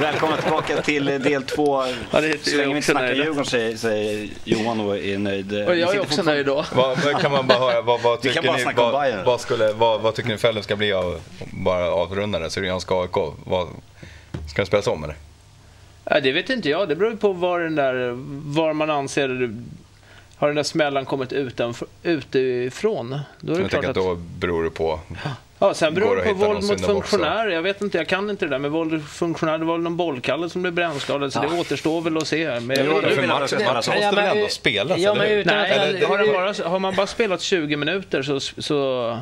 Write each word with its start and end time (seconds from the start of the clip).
Välkomna 0.00 0.36
tillbaka 0.36 0.82
till 0.82 1.04
del 1.04 1.42
två. 1.42 1.84
Ja, 2.10 2.20
det 2.20 2.28
heter 2.28 2.50
Så 2.50 2.56
länge 2.56 2.68
vi 2.68 2.76
inte 2.76 2.86
snackar 2.90 3.06
nöjd. 3.06 3.18
Djurgården 3.18 3.44
säger, 3.44 3.76
säger 3.76 4.28
Johan 4.44 4.80
och 4.80 4.98
är 4.98 5.18
nöjd. 5.18 5.52
Och 5.68 5.76
jag 5.76 5.94
är 5.94 6.00
också 6.00 6.22
nöjd 6.22 6.46
då. 6.46 6.64
Vad, 6.74 6.98
vad 6.98 7.20
kan 7.20 7.32
man 7.32 7.46
bara 7.46 7.58
höra, 7.58 7.82
vad, 7.82 8.00
vad, 8.00 8.18
Vi 8.22 8.28
kan 8.32 8.42
tycker 8.42 8.74
bara 8.74 9.02
ni, 9.02 9.14
vad, 9.14 9.24
vad, 9.24 9.40
skulle, 9.40 9.72
vad, 9.72 10.00
vad 10.00 10.14
tycker 10.14 10.28
ni 10.28 10.38
följden 10.38 10.64
ska 10.64 10.76
bli 10.76 10.92
av, 10.92 11.20
bara 11.50 11.90
avrunda 11.90 12.38
det, 12.38 12.50
Syrianska 12.50 12.94
AIK? 12.94 13.16
Vad, 13.44 13.68
ska 14.48 14.56
den 14.56 14.66
spelas 14.66 14.86
om 14.86 15.04
eller? 15.04 15.16
Ja, 16.04 16.20
det 16.20 16.32
vet 16.32 16.50
inte 16.50 16.68
jag. 16.68 16.88
Det 16.88 16.96
beror 16.96 17.16
på 17.16 17.32
var, 17.32 17.60
den 17.60 17.74
där, 17.74 18.10
var 18.54 18.72
man 18.72 18.90
anser... 18.90 19.54
Har 20.36 20.46
den 20.46 20.56
där 20.56 20.62
smällan 20.62 21.04
kommit 21.04 21.32
utanför, 21.32 21.88
utifrån? 22.02 23.20
Då 23.40 23.52
är 23.52 23.56
det 23.56 23.62
Jag 23.62 23.70
klart 23.70 23.84
att... 23.84 23.90
att 23.90 23.94
då 23.94 24.14
beror 24.14 24.64
det 24.64 24.70
på. 24.70 25.00
Ja, 25.58 25.74
sen 25.74 25.94
beror 25.94 26.16
det 26.16 26.22
på 26.22 26.32
våld 26.34 26.64
mot 26.64 26.80
funktionär. 26.80 27.48
Jag 27.48 27.62
vet 27.62 27.80
inte, 27.82 27.98
jag 27.98 28.06
kan 28.08 28.30
inte 28.30 28.44
det 28.46 28.50
där 28.50 28.58
med 28.58 28.70
våld 28.70 28.92
mot 28.92 29.02
funktionär. 29.04 29.58
Det 29.58 29.64
var 29.64 29.74
väl 29.74 29.82
någon 29.82 29.96
bollkalle 29.96 30.48
som 30.50 30.62
blev 30.62 30.74
brännskadad, 30.74 31.32
så 31.32 31.40
det 31.40 31.60
återstår 31.60 32.00
väl 32.00 32.16
att 32.16 32.26
se. 32.26 32.60
Men 32.60 32.76
jag 32.76 32.86
jag 32.86 33.28
matchen, 33.28 33.48
spela 33.48 33.74
matchen 33.74 33.82
så. 33.82 33.90
måste 33.90 33.90
Ja, 34.00 34.10
väl 34.10 34.14
men- 34.14 34.36
ändå 34.36 34.48
spelas, 34.48 34.98
Ja, 34.98 35.14
men 35.14 35.26
utan 35.30 35.56
att- 35.58 35.68
Nej, 35.68 35.78
eller- 35.78 36.06
har, 36.06 36.18
det 36.18 36.32
bara, 36.62 36.68
har 36.70 36.78
man 36.78 36.94
bara 36.96 37.06
spelat 37.06 37.40
20 37.40 37.76
minuter 37.76 38.22
så, 38.22 38.40
så 38.40 39.18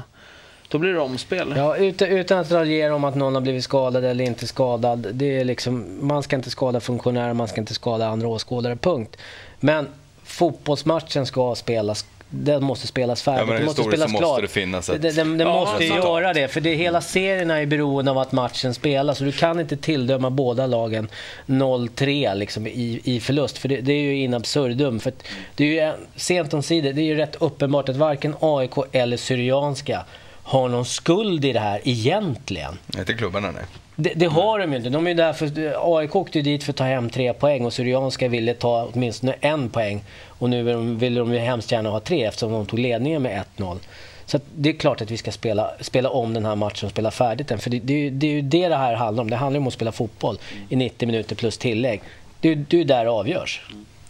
då 0.68 0.78
blir 0.78 0.92
det 0.92 1.00
omspel. 1.00 1.54
Ja, 1.56 1.76
utan, 1.76 2.08
utan 2.08 2.38
att 2.38 2.52
raljera 2.52 2.94
om 2.94 3.04
att 3.04 3.14
någon 3.14 3.34
har 3.34 3.42
blivit 3.42 3.64
skadad 3.64 4.04
eller 4.04 4.24
inte 4.24 4.46
skadad. 4.46 5.06
Det 5.12 5.40
är 5.40 5.44
liksom, 5.44 5.98
man 6.06 6.22
ska 6.22 6.36
inte 6.36 6.50
skada 6.50 6.80
funktionärer, 6.80 7.34
man 7.34 7.48
ska 7.48 7.60
inte 7.60 7.74
skada 7.74 8.06
andra 8.06 8.28
åskådare, 8.28 8.76
punkt. 8.76 9.16
Men 9.60 9.88
fotbollsmatchen 10.24 11.26
ska 11.26 11.54
spelas, 11.54 12.04
den 12.34 12.64
måste 12.64 12.86
spelas 12.86 13.22
färdigt. 13.22 13.40
Ja, 13.40 13.46
men 13.46 13.56
den 13.56 13.64
måste 13.64 13.82
spelas 13.82 14.12
måste 14.12 14.18
klart. 14.18 14.40
det 14.42 14.48
finnas 14.48 14.88
ett 14.88 15.02
Den, 15.02 15.14
den, 15.14 15.38
den 15.38 15.46
Ja, 15.48 15.60
måste 15.60 15.84
ju 15.84 15.90
sant. 15.90 16.04
göra 16.04 16.32
det, 16.32 16.48
för 16.48 16.60
det, 16.60 16.74
hela 16.74 17.00
serierna 17.00 17.60
är 17.60 17.66
beroende 17.66 18.10
av 18.10 18.18
att 18.18 18.32
matchen 18.32 18.74
spelas. 18.74 19.20
Och 19.20 19.26
du 19.26 19.32
kan 19.32 19.60
inte 19.60 19.76
tilldöma 19.76 20.30
båda 20.30 20.66
lagen 20.66 21.08
0-3 21.46 22.34
liksom, 22.34 22.66
i, 22.66 23.00
i 23.04 23.20
förlust, 23.20 23.58
för 23.58 23.68
det, 23.68 23.80
det 23.80 23.92
är 23.92 24.02
ju 24.02 24.16
in 24.22 24.34
absurdum. 24.34 25.00
För 25.00 25.12
det 25.54 25.64
är 25.64 25.68
ju 25.68 25.78
en- 25.78 25.94
sent 26.16 26.54
omsider, 26.54 26.92
det 26.92 27.00
är 27.02 27.04
ju 27.06 27.14
rätt 27.14 27.36
uppenbart 27.40 27.88
att 27.88 27.96
varken 27.96 28.34
AIK 28.40 28.72
eller 28.92 29.16
Syrianska 29.16 30.04
har 30.42 30.68
någon 30.68 30.84
skuld 30.84 31.44
i 31.44 31.52
det 31.52 31.60
här 31.60 31.80
egentligen. 31.84 32.78
Inte 32.98 33.12
klubbarna 33.14 33.50
nej. 33.50 33.62
Det, 33.96 34.12
det 34.16 34.26
har 34.26 34.58
de 34.58 34.72
ju 34.72 34.76
inte. 34.76 34.90
De 34.90 35.06
är 35.06 35.14
där 35.14 35.32
för, 35.32 35.74
AIK 35.98 36.16
åkte 36.16 36.38
ju 36.38 36.42
dit 36.42 36.64
för 36.64 36.72
att 36.72 36.76
ta 36.76 36.84
hem 36.84 37.10
tre 37.10 37.32
poäng 37.32 37.64
och 37.64 37.72
Syrianska 37.72 38.28
ville 38.28 38.54
ta 38.54 38.88
åtminstone 38.92 39.34
en 39.40 39.70
poäng. 39.70 40.04
Och 40.26 40.50
nu 40.50 40.62
vill 40.62 40.74
de, 40.74 40.98
vill 40.98 41.14
de 41.14 41.32
ju 41.32 41.38
hemskt 41.38 41.72
gärna 41.72 41.90
ha 41.90 42.00
tre 42.00 42.24
eftersom 42.24 42.52
de 42.52 42.66
tog 42.66 42.78
ledningen 42.78 43.22
med 43.22 43.44
1-0. 43.56 43.78
Så 44.26 44.40
det 44.56 44.68
är 44.68 44.72
klart 44.72 45.00
att 45.00 45.10
vi 45.10 45.16
ska 45.16 45.32
spela, 45.32 45.70
spela 45.80 46.10
om 46.10 46.34
den 46.34 46.44
här 46.44 46.56
matchen 46.56 46.86
och 46.86 46.92
spela 46.92 47.10
färdigt 47.10 47.48
den. 47.48 47.58
För 47.58 47.70
det, 47.70 47.78
det, 47.78 48.10
det 48.10 48.26
är 48.26 48.32
ju 48.32 48.42
det 48.42 48.68
det 48.68 48.76
här 48.76 48.94
handlar 48.94 49.22
om. 49.22 49.30
Det 49.30 49.36
handlar 49.36 49.60
om 49.60 49.66
att 49.66 49.72
spela 49.72 49.92
fotboll 49.92 50.38
i 50.68 50.76
90 50.76 51.06
minuter 51.06 51.36
plus 51.36 51.58
tillägg. 51.58 52.02
Det, 52.40 52.54
det 52.54 52.76
är 52.76 52.78
ju 52.78 52.84
där 52.84 53.04
det 53.04 53.10
avgörs. 53.10 53.62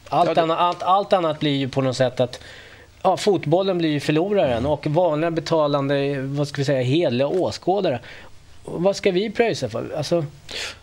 Allt, 0.09 0.39
annat, 0.39 0.59
allt, 0.59 0.83
allt 0.83 1.13
annat 1.13 1.41
blir 1.41 1.57
ju 1.57 1.69
på 1.69 1.81
något 1.81 1.97
sätt 1.97 2.21
att 2.21 2.41
Ja, 3.05 3.17
fotbollen 3.17 3.79
blir 3.79 3.91
ju 3.91 4.01
förloraren 4.01 4.67
och 4.67 4.87
vanliga 4.87 5.31
betalande, 5.31 6.21
vad 6.21 6.49
ska 6.49 6.61
vi 6.61 6.65
säga, 6.65 6.83
hederliga 6.83 7.27
åskådare. 7.27 8.01
Vad 8.65 8.97
ska 8.97 9.11
vi 9.11 9.31
pröjsa 9.31 9.69
för? 9.69 9.85
Alltså, 9.97 10.25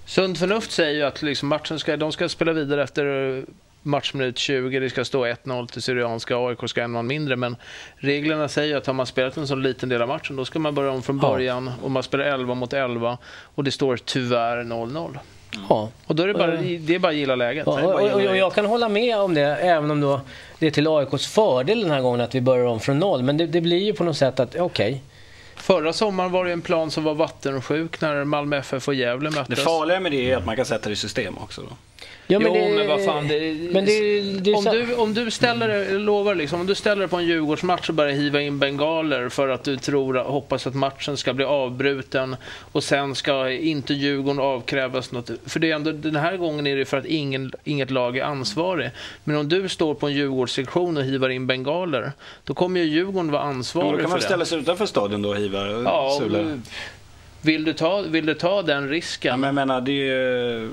Sunt 0.05 0.38
förnuft 0.39 0.72
säger 0.72 0.94
ju 0.94 1.03
att 1.03 1.22
liksom 1.22 1.49
matchen 1.49 1.80
ska, 1.80 1.97
de 1.97 2.11
ska 2.11 2.30
spela 2.30 2.53
vidare 2.53 2.83
efter 2.83 3.38
eh, 3.38 3.44
matchminut 3.83 4.38
20. 4.38 4.80
Det 4.80 4.89
ska 4.89 5.05
stå 5.05 5.25
1-0 5.25 5.67
till 5.67 5.81
Syrianska. 5.81 6.38
AIK 6.38 6.69
ska 6.69 6.81
en 6.83 6.91
man 6.91 7.07
mindre. 7.07 7.35
Men 7.35 7.55
reglerna 7.97 8.47
säger 8.47 8.77
att 8.77 8.85
har 8.88 8.94
man 8.94 9.05
spelat 9.05 9.38
en 9.38 9.47
så 9.47 9.55
liten 9.55 9.89
del 9.89 10.02
av 10.02 10.07
matchen 10.07 10.35
då 10.35 10.45
ska 10.45 10.59
man 10.59 10.75
börja 10.75 10.91
om 10.91 11.02
från 11.03 11.19
Ja. 11.23 11.30
början. 11.30 11.72
Och 11.83 11.91
man 11.91 12.03
spelar 12.03 12.25
11 12.25 12.53
mot 12.55 12.73
11. 12.73 13.17
Och 13.55 13.63
det 13.63 13.72
står 13.72 13.97
tyvärr 14.05 14.63
0-0. 14.63 15.17
ja. 15.69 15.89
Och 16.05 16.16
då 16.16 16.23
är 16.23 16.27
det 16.27 16.33
bara, 16.33 16.55
det 16.57 16.95
är 16.95 17.00
bara 17.00 17.07
att 17.09 17.16
gilla 17.16 17.35
läget. 17.35 17.63
Ja, 17.67 17.81
och, 17.84 18.01
och, 18.01 18.11
och 18.29 18.38
jag 18.38 18.53
kan 18.53 18.66
hålla 18.66 18.90
med 18.90 19.17
om 19.17 19.34
det, 19.34 19.41
även 19.46 19.91
om 19.91 20.01
då 20.01 20.22
det 20.59 20.67
är 20.67 20.72
till 20.72 20.88
AIKs 20.88 21.28
fördel 21.28 21.81
den 21.81 21.91
här 21.91 22.01
gången 22.01 22.22
att 22.22 22.35
vi 22.35 22.41
börjar 22.41 22.66
om 22.66 22.79
från 22.79 23.00
noll. 23.00 23.23
Men 23.23 23.38
det, 23.38 23.47
det 23.47 23.61
blir 23.61 23.84
ju 23.84 23.94
på 23.94 24.03
något 24.03 24.17
sätt 24.17 24.40
att, 24.40 24.56
okej. 24.56 25.01
Förra 25.62 25.94
sommaren 25.94 26.31
var 26.31 26.46
det 26.46 26.52
en 26.52 26.62
plan 26.62 26.92
som 26.92 27.03
var 27.03 27.14
vattensjuk 27.16 28.02
när 28.02 28.24
Malmö 28.24 28.58
FF 28.58 28.88
och 28.88 28.94
Gävle 28.94 29.30
Det 29.30 29.36
möttes. 29.36 29.64
farliga 29.64 30.00
med 30.00 30.12
det 30.12 30.31
är 30.31 30.38
att 30.38 30.46
man 30.46 30.56
kan 30.56 30.66
sätta 30.66 30.90
det 30.90 30.94
i 30.94 30.96
system 30.96 31.38
också. 31.38 31.62
Då. 31.62 31.68
Ja, 32.31 32.39
jo, 32.43 32.53
men 32.53 32.87
vad 32.87 33.05
fan. 33.05 33.27
Det, 33.27 33.55
Men 33.71 33.85
det, 33.85 34.21
det, 34.39 34.51
är 34.51 34.55
om, 34.57 34.63
så- 34.63 34.71
du, 34.71 34.95
om 34.95 35.13
du 35.13 35.31
ställer 35.31 35.99
lovar 35.99 36.35
liksom, 36.35 36.61
om 36.61 36.67
du 36.67 36.75
ställer 36.75 37.07
på 37.07 37.17
en 37.17 37.25
Djurgårdsmatch 37.25 37.89
och 37.89 37.95
börjar 37.95 38.13
hiva 38.13 38.41
in 38.41 38.59
bengaler 38.59 39.29
för 39.29 39.49
att 39.49 39.63
du 39.63 39.77
tror, 39.77 40.13
hoppas 40.15 40.67
att 40.67 40.75
matchen 40.75 41.17
ska 41.17 41.33
bli 41.33 41.45
avbruten 41.45 42.35
och 42.71 42.83
sen 42.83 43.15
ska 43.15 43.51
inte 43.51 43.93
Djurgården 43.93 44.39
avkrävas 44.41 45.11
något. 45.11 45.29
För 45.45 45.59
det 45.59 45.71
är 45.71 45.75
ändå, 45.75 45.91
den 45.91 46.15
här 46.15 46.37
gången 46.37 46.67
är 46.67 46.75
det 46.75 46.85
för 46.85 46.97
att 46.97 47.05
ingen, 47.05 47.51
inget 47.63 47.91
lag 47.91 48.17
är 48.17 48.23
ansvarig. 48.23 48.89
Men 49.23 49.35
om 49.37 49.49
du 49.49 49.69
står 49.69 49.93
på 49.93 50.07
en 50.07 50.13
Djurgårdssektion 50.13 50.97
och 50.97 51.03
hivar 51.03 51.29
in 51.29 51.47
bengaler, 51.47 52.11
då 52.43 52.53
kommer 52.53 52.79
ju 52.79 52.85
Djurgården 52.85 53.31
vara 53.31 53.45
Men 53.45 53.55
ansvarig 53.55 53.91
då 53.91 53.95
kan 53.97 54.01
för 54.03 54.09
man 54.09 54.19
det. 54.19 54.25
ställa 54.25 54.45
sig 54.45 54.59
utanför 54.59 54.85
stadion 54.85 55.21
då 55.21 55.29
och 55.29 55.35
hiva 55.37 55.67
Ja, 55.83 56.05
och, 56.16 56.21
sulor. 56.23 56.61
vill, 57.41 57.63
du 57.66 57.73
ta, 57.73 58.01
vill 58.01 58.25
du 58.25 58.33
ta 58.33 58.61
den 58.61 58.89
risken? 58.89 59.29
Ja, 59.29 59.37
men 59.37 59.47
jag 59.47 59.55
menar, 59.55 59.81
det 59.81 59.91
är 59.91 59.93
ju... 59.93 60.69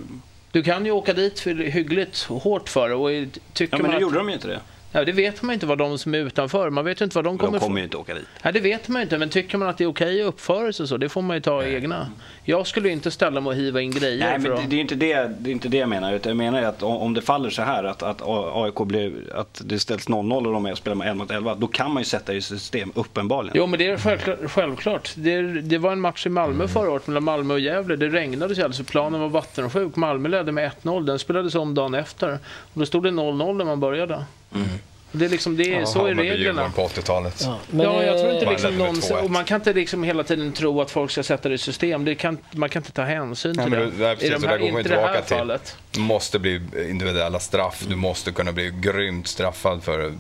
Du 0.57 0.63
kan 0.63 0.85
ju 0.87 0.91
åka 0.91 1.13
dit 1.13 1.41
för 1.41 1.55
hyggligt 1.55 2.23
hårt 2.23 2.69
för 2.69 2.89
det. 2.89 2.95
Och 2.95 3.11
tycker 3.53 3.77
Ja, 3.77 3.83
men 3.83 3.91
nu 3.91 4.01
gjorde 4.01 4.19
de 4.19 4.29
ju 4.29 4.35
inte 4.35 4.49
det. 4.49 4.61
Ja, 4.93 5.05
det 5.05 5.13
vet 5.13 5.43
man 5.43 5.55
inte 5.55 5.67
vad 5.67 5.79
de 5.79 5.99
som 5.99 6.15
är 6.15 6.19
utanför. 6.19 6.71
Man 6.71 6.85
vet 6.85 7.01
ju 7.01 7.05
inte 7.05 7.15
vad 7.17 7.25
de 7.25 7.39
kommer 7.39 7.53
De 7.53 7.61
kommer 7.61 7.79
ju 7.79 7.85
inte 7.85 7.97
åka 7.97 8.15
dit. 8.15 8.25
Nej, 8.43 8.53
det 8.53 8.61
vet 8.61 8.89
man 8.89 9.01
ju 9.01 9.03
inte. 9.03 9.19
Men 9.19 9.29
tycker 9.29 9.59
man 9.59 9.69
att 9.69 9.79
det 9.79 9.85
är 9.85 9.89
okej 9.89 10.23
att 10.23 10.29
uppföra 10.29 10.73
sig 10.73 10.89
så, 10.89 10.97
det 10.97 11.09
får 11.09 11.23
man 11.23 11.37
ju 11.37 11.41
ta 11.41 11.65
egna. 11.65 12.11
Jag 12.49 12.67
skulle 12.67 12.89
inte 12.89 13.11
ställa 13.11 13.41
mig 13.41 13.51
och 13.51 13.57
hiva 13.57 13.81
in 13.81 13.91
grejer. 13.91 14.19
Nej, 14.19 14.39
men 14.39 14.51
det, 14.51 14.67
det, 14.67 14.77
är 14.77 14.81
inte 14.81 14.95
det, 14.95 15.31
det 15.39 15.51
är 15.51 15.53
inte 15.53 15.69
det 15.69 15.77
jag 15.77 15.89
menar. 15.89 16.13
Utan 16.13 16.31
jag 16.31 16.37
menar 16.37 16.63
att 16.63 16.83
om, 16.83 16.97
om 16.97 17.15
det 17.15 17.23
faller 17.23 17.51
så 17.51 17.63
här 17.63 17.85
att, 17.85 18.03
att 18.03 18.23
AIK 18.55 18.75
blir, 18.75 19.13
att 19.35 19.63
det 19.65 19.79
ställs 19.79 20.09
0-0 20.09 20.47
och 20.47 20.53
de 20.53 20.67
är 20.67 20.73
och 20.73 20.79
spelar 20.79 20.95
med 20.95 21.09
11 21.09 21.19
mot 21.19 21.31
11. 21.31 21.55
Då 21.55 21.67
kan 21.67 21.91
man 21.91 22.01
ju 22.01 22.05
sätta 22.05 22.35
i 22.35 22.43
system, 22.43 22.93
uppenbarligen. 22.95 23.57
Jo, 23.57 23.67
men 23.67 23.79
det 23.79 23.87
är 23.87 23.99
självklart. 23.99 24.39
självklart. 24.51 25.13
Det, 25.15 25.43
det 25.43 25.79
var 25.79 25.93
en 25.93 26.01
match 26.01 26.27
i 26.27 26.29
Malmö 26.29 26.69
förra 26.69 26.91
året 26.91 27.07
mellan 27.07 27.25
Malmö 27.25 27.55
och 27.55 27.61
Gävle. 27.61 27.97
Det 27.97 28.09
regnade 28.09 28.55
så 28.55 28.65
alltså 28.65 28.85
planen 28.85 29.21
var 29.21 29.29
vattensjuk. 29.29 29.97
Malmö 29.97 30.29
ledde 30.29 30.53
med 30.53 30.71
1-0. 30.83 31.07
Den 31.07 31.19
spelades 31.19 31.55
om 31.55 31.75
dagen 31.75 31.95
efter. 31.95 32.39
Och 32.73 32.81
då 32.81 32.87
stod 32.87 33.03
det 33.03 33.11
0-0 33.11 33.53
när 33.55 33.65
man 33.65 33.81
började. 33.81 34.15
Och 34.15 34.96
Det 35.19 35.25
är 35.25 35.29
liksom, 35.29 35.57
det 35.57 35.75
är, 35.75 35.85
så 35.85 36.07
är 36.07 36.15
reglerna. 36.15 36.71
På 36.77 36.89
80-talet. 36.89 37.41
ja, 37.45 37.59
men, 37.71 37.87
ja, 37.87 38.03
jag 38.03 38.19
tror 38.19 38.33
inte 38.33 38.51
liksom 38.51 38.79
någon, 38.79 38.95
med 38.95 39.03
2-1. 39.05 39.13
och 39.23 39.31
man 39.31 39.45
kan 39.45 39.55
inte 39.61 39.73
liksom 39.73 40.03
hela 40.03 40.23
tiden 40.25 40.53
tro 40.53 40.81
att 40.81 40.91
folk 40.91 41.11
ska 41.11 41.23
sätta 41.23 41.49
det 41.49 41.55
i 41.55 41.59
system. 41.59 42.05
Det 42.05 42.15
kan, 42.15 42.39
man 42.51 42.69
kan 42.69 42.81
inte 42.81 42.93
ta 42.93 43.03
hänsyn 43.03 43.53
Nej, 43.57 43.65
till 43.67 43.71
men 43.79 43.81
det. 43.81 43.87
det- 43.91 43.97
det 43.99 44.07
är 44.09 44.15
precis, 44.15 44.31
I 44.31 44.33
de 44.33 44.47
här, 44.47 44.59
går 44.59 44.71
man 44.73 44.79
inte 44.81 44.95
det 44.95 45.01
här 45.01 45.23
till. 45.23 45.37
fallet. 45.37 45.77
Det 45.91 46.01
måste 46.01 46.39
bli 46.39 46.61
individuella 46.91 47.39
straff. 47.39 47.85
Du 47.89 47.97
måste 47.97 48.33
kunna 48.33 48.53
bli 48.53 48.71
grymt 48.81 49.27
straffad 49.27 49.83
för 49.85 50.13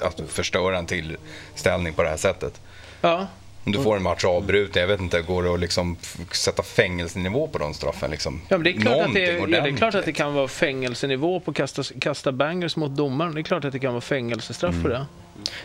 att 0.00 0.20
förstöra 0.28 0.78
en 0.78 0.86
tillställning 0.86 1.92
på 1.92 2.02
det 2.02 2.08
här 2.08 2.16
sättet. 2.16 2.60
Ja. 3.00 3.26
Om 3.64 3.72
du 3.72 3.82
får 3.82 3.96
en 3.96 4.02
match 4.02 4.24
avbruten, 4.24 4.80
jag 4.80 4.88
vet 4.88 5.00
inte, 5.00 5.22
går 5.22 5.42
det 5.42 5.54
att 5.54 5.60
liksom 5.60 5.96
sätta 6.32 6.62
fängelsenivå 6.62 7.48
på 7.48 7.58
de 7.58 7.74
straffen? 7.74 8.10
Liksom? 8.10 8.40
Ja, 8.48 8.58
det, 8.58 8.70
är 8.70 8.80
klart 8.80 9.06
att 9.06 9.14
det, 9.14 9.26
är, 9.26 9.38
ja, 9.38 9.46
det 9.46 9.56
är 9.56 9.76
klart 9.76 9.94
att 9.94 10.04
det 10.04 10.12
kan 10.12 10.34
vara 10.34 10.48
fängelsenivå 10.48 11.40
på 11.40 11.50
att 11.50 11.56
kasta, 11.56 11.82
kasta 12.00 12.32
bangers 12.32 12.76
mot 12.76 12.90
domaren. 12.90 13.34
Det 13.34 13.40
är 13.40 13.42
klart 13.42 13.64
att 13.64 13.72
det 13.72 13.78
kan 13.78 13.92
vara 13.92 14.00
fängelsestraff 14.00 14.74
för 14.82 14.88
det. 14.88 15.06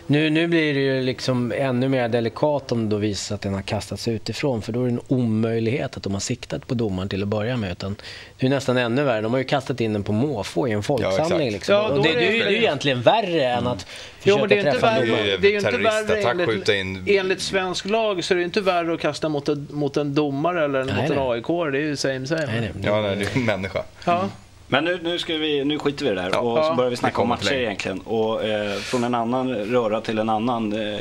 Nu, 0.08 0.30
nu 0.30 0.48
blir 0.48 0.74
det 0.74 0.80
ju 0.80 1.02
liksom 1.02 1.52
ännu 1.56 1.90
mer 1.90 2.08
delikat 2.10 2.72
om 2.72 2.84
det 2.90 2.96
då 2.96 2.98
visar 2.98 3.36
att 3.36 3.42
den 3.42 3.54
har 3.54 3.62
kastats 3.62 4.08
utifrån. 4.08 4.62
För 4.62 4.74
då 4.74 4.82
är 4.82 4.86
det 4.88 4.92
en 4.92 5.02
omöjlighet 5.08 5.98
att 5.98 6.04
de 6.04 6.14
har 6.14 6.20
siktat 6.20 6.68
på 6.68 6.74
domaren 6.74 7.10
till 7.10 7.22
att 7.22 7.28
börja 7.28 7.58
med. 7.58 7.72
Utan 7.72 7.96
det 8.40 8.46
är 8.46 8.50
nästan 8.50 8.78
ännu 8.78 9.04
värre. 9.04 9.22
De 9.22 9.32
har 9.32 9.38
ju 9.38 9.44
kastat 9.44 9.82
in 9.82 9.94
den 9.94 10.04
på 10.04 10.12
måfå 10.12 10.68
i 10.68 10.72
en 10.72 10.84
folksamling. 10.84 11.48
exakt. 11.48 11.54
liksom. 11.54 11.76
Ja, 11.76 11.88
och 11.90 12.04
det, 12.04 12.10
är 12.10 12.16
det, 12.16 12.26
ju- 12.26 12.40
det 12.40 12.46
är 12.46 12.50
ju 12.52 12.58
egentligen 12.58 13.02
värre 13.02 13.46
än 13.46 13.68
att 13.68 13.86
Jo, 14.24 14.36
försöka 14.36 14.40
men 14.40 14.50
det 14.50 14.56
är 14.56 14.60
inte 14.60 14.72
träffa 14.72 14.88
värre, 14.88 15.06
domaren. 15.06 15.26
Det 15.26 15.32
är 15.32 15.42
ju 15.42 15.50
ju 15.50 15.58
inte 15.58 15.72
värre 15.78 16.22
enligt, 16.32 16.70
in- 16.70 17.04
enligt 17.08 17.42
svensk 17.42 17.86
lag 17.86 18.24
så 18.24 18.34
är 18.34 18.38
det 18.38 18.44
inte 18.44 18.62
värre 18.62 18.94
att 18.94 19.00
kasta 19.00 19.30
mot 19.30 19.50
en, 19.50 19.68
mot 19.72 19.98
en 19.98 20.14
domare 20.16 20.66
eller 20.66 20.84
Nej, 20.84 20.96
mot 20.96 21.12
en 21.12 21.16
nej. 21.18 21.30
AIK. 21.30 21.48
Det 21.48 21.78
är 21.78 21.82
ju 21.82 21.96
same 21.96 22.28
same. 22.28 22.46
Nej, 22.46 22.60
nej. 22.62 22.72
Ja, 22.84 23.02
nej, 23.02 23.16
det 23.16 23.24
är 23.24 23.36
en 23.38 23.46
människa. 23.46 23.84
Ja. 24.06 24.30
Men 24.74 24.84
nu, 24.86 25.00
nu, 25.04 25.20
ska 25.20 25.38
vi, 25.38 25.66
nu 25.66 25.80
skiter 25.80 26.06
vi 26.06 26.12
i 26.12 26.16
det 26.16 26.22
där 26.22 26.30
Ja. 26.34 26.40
och 26.40 26.58
så 26.58 26.72
Ja. 26.72 26.76
börjar 26.76 26.90
vi 26.90 26.96
snacka 26.96 27.22
om 27.22 27.28
matcher 27.30 27.54
egentligen. 27.54 28.00
Och 28.00 28.44
eh, 28.44 28.80
från 28.80 29.04
en 29.04 29.16
annan 29.16 29.56
röra 29.56 30.02
till 30.02 30.20
en 30.20 30.30
annan. 30.30 30.74
Eh, 30.74 31.00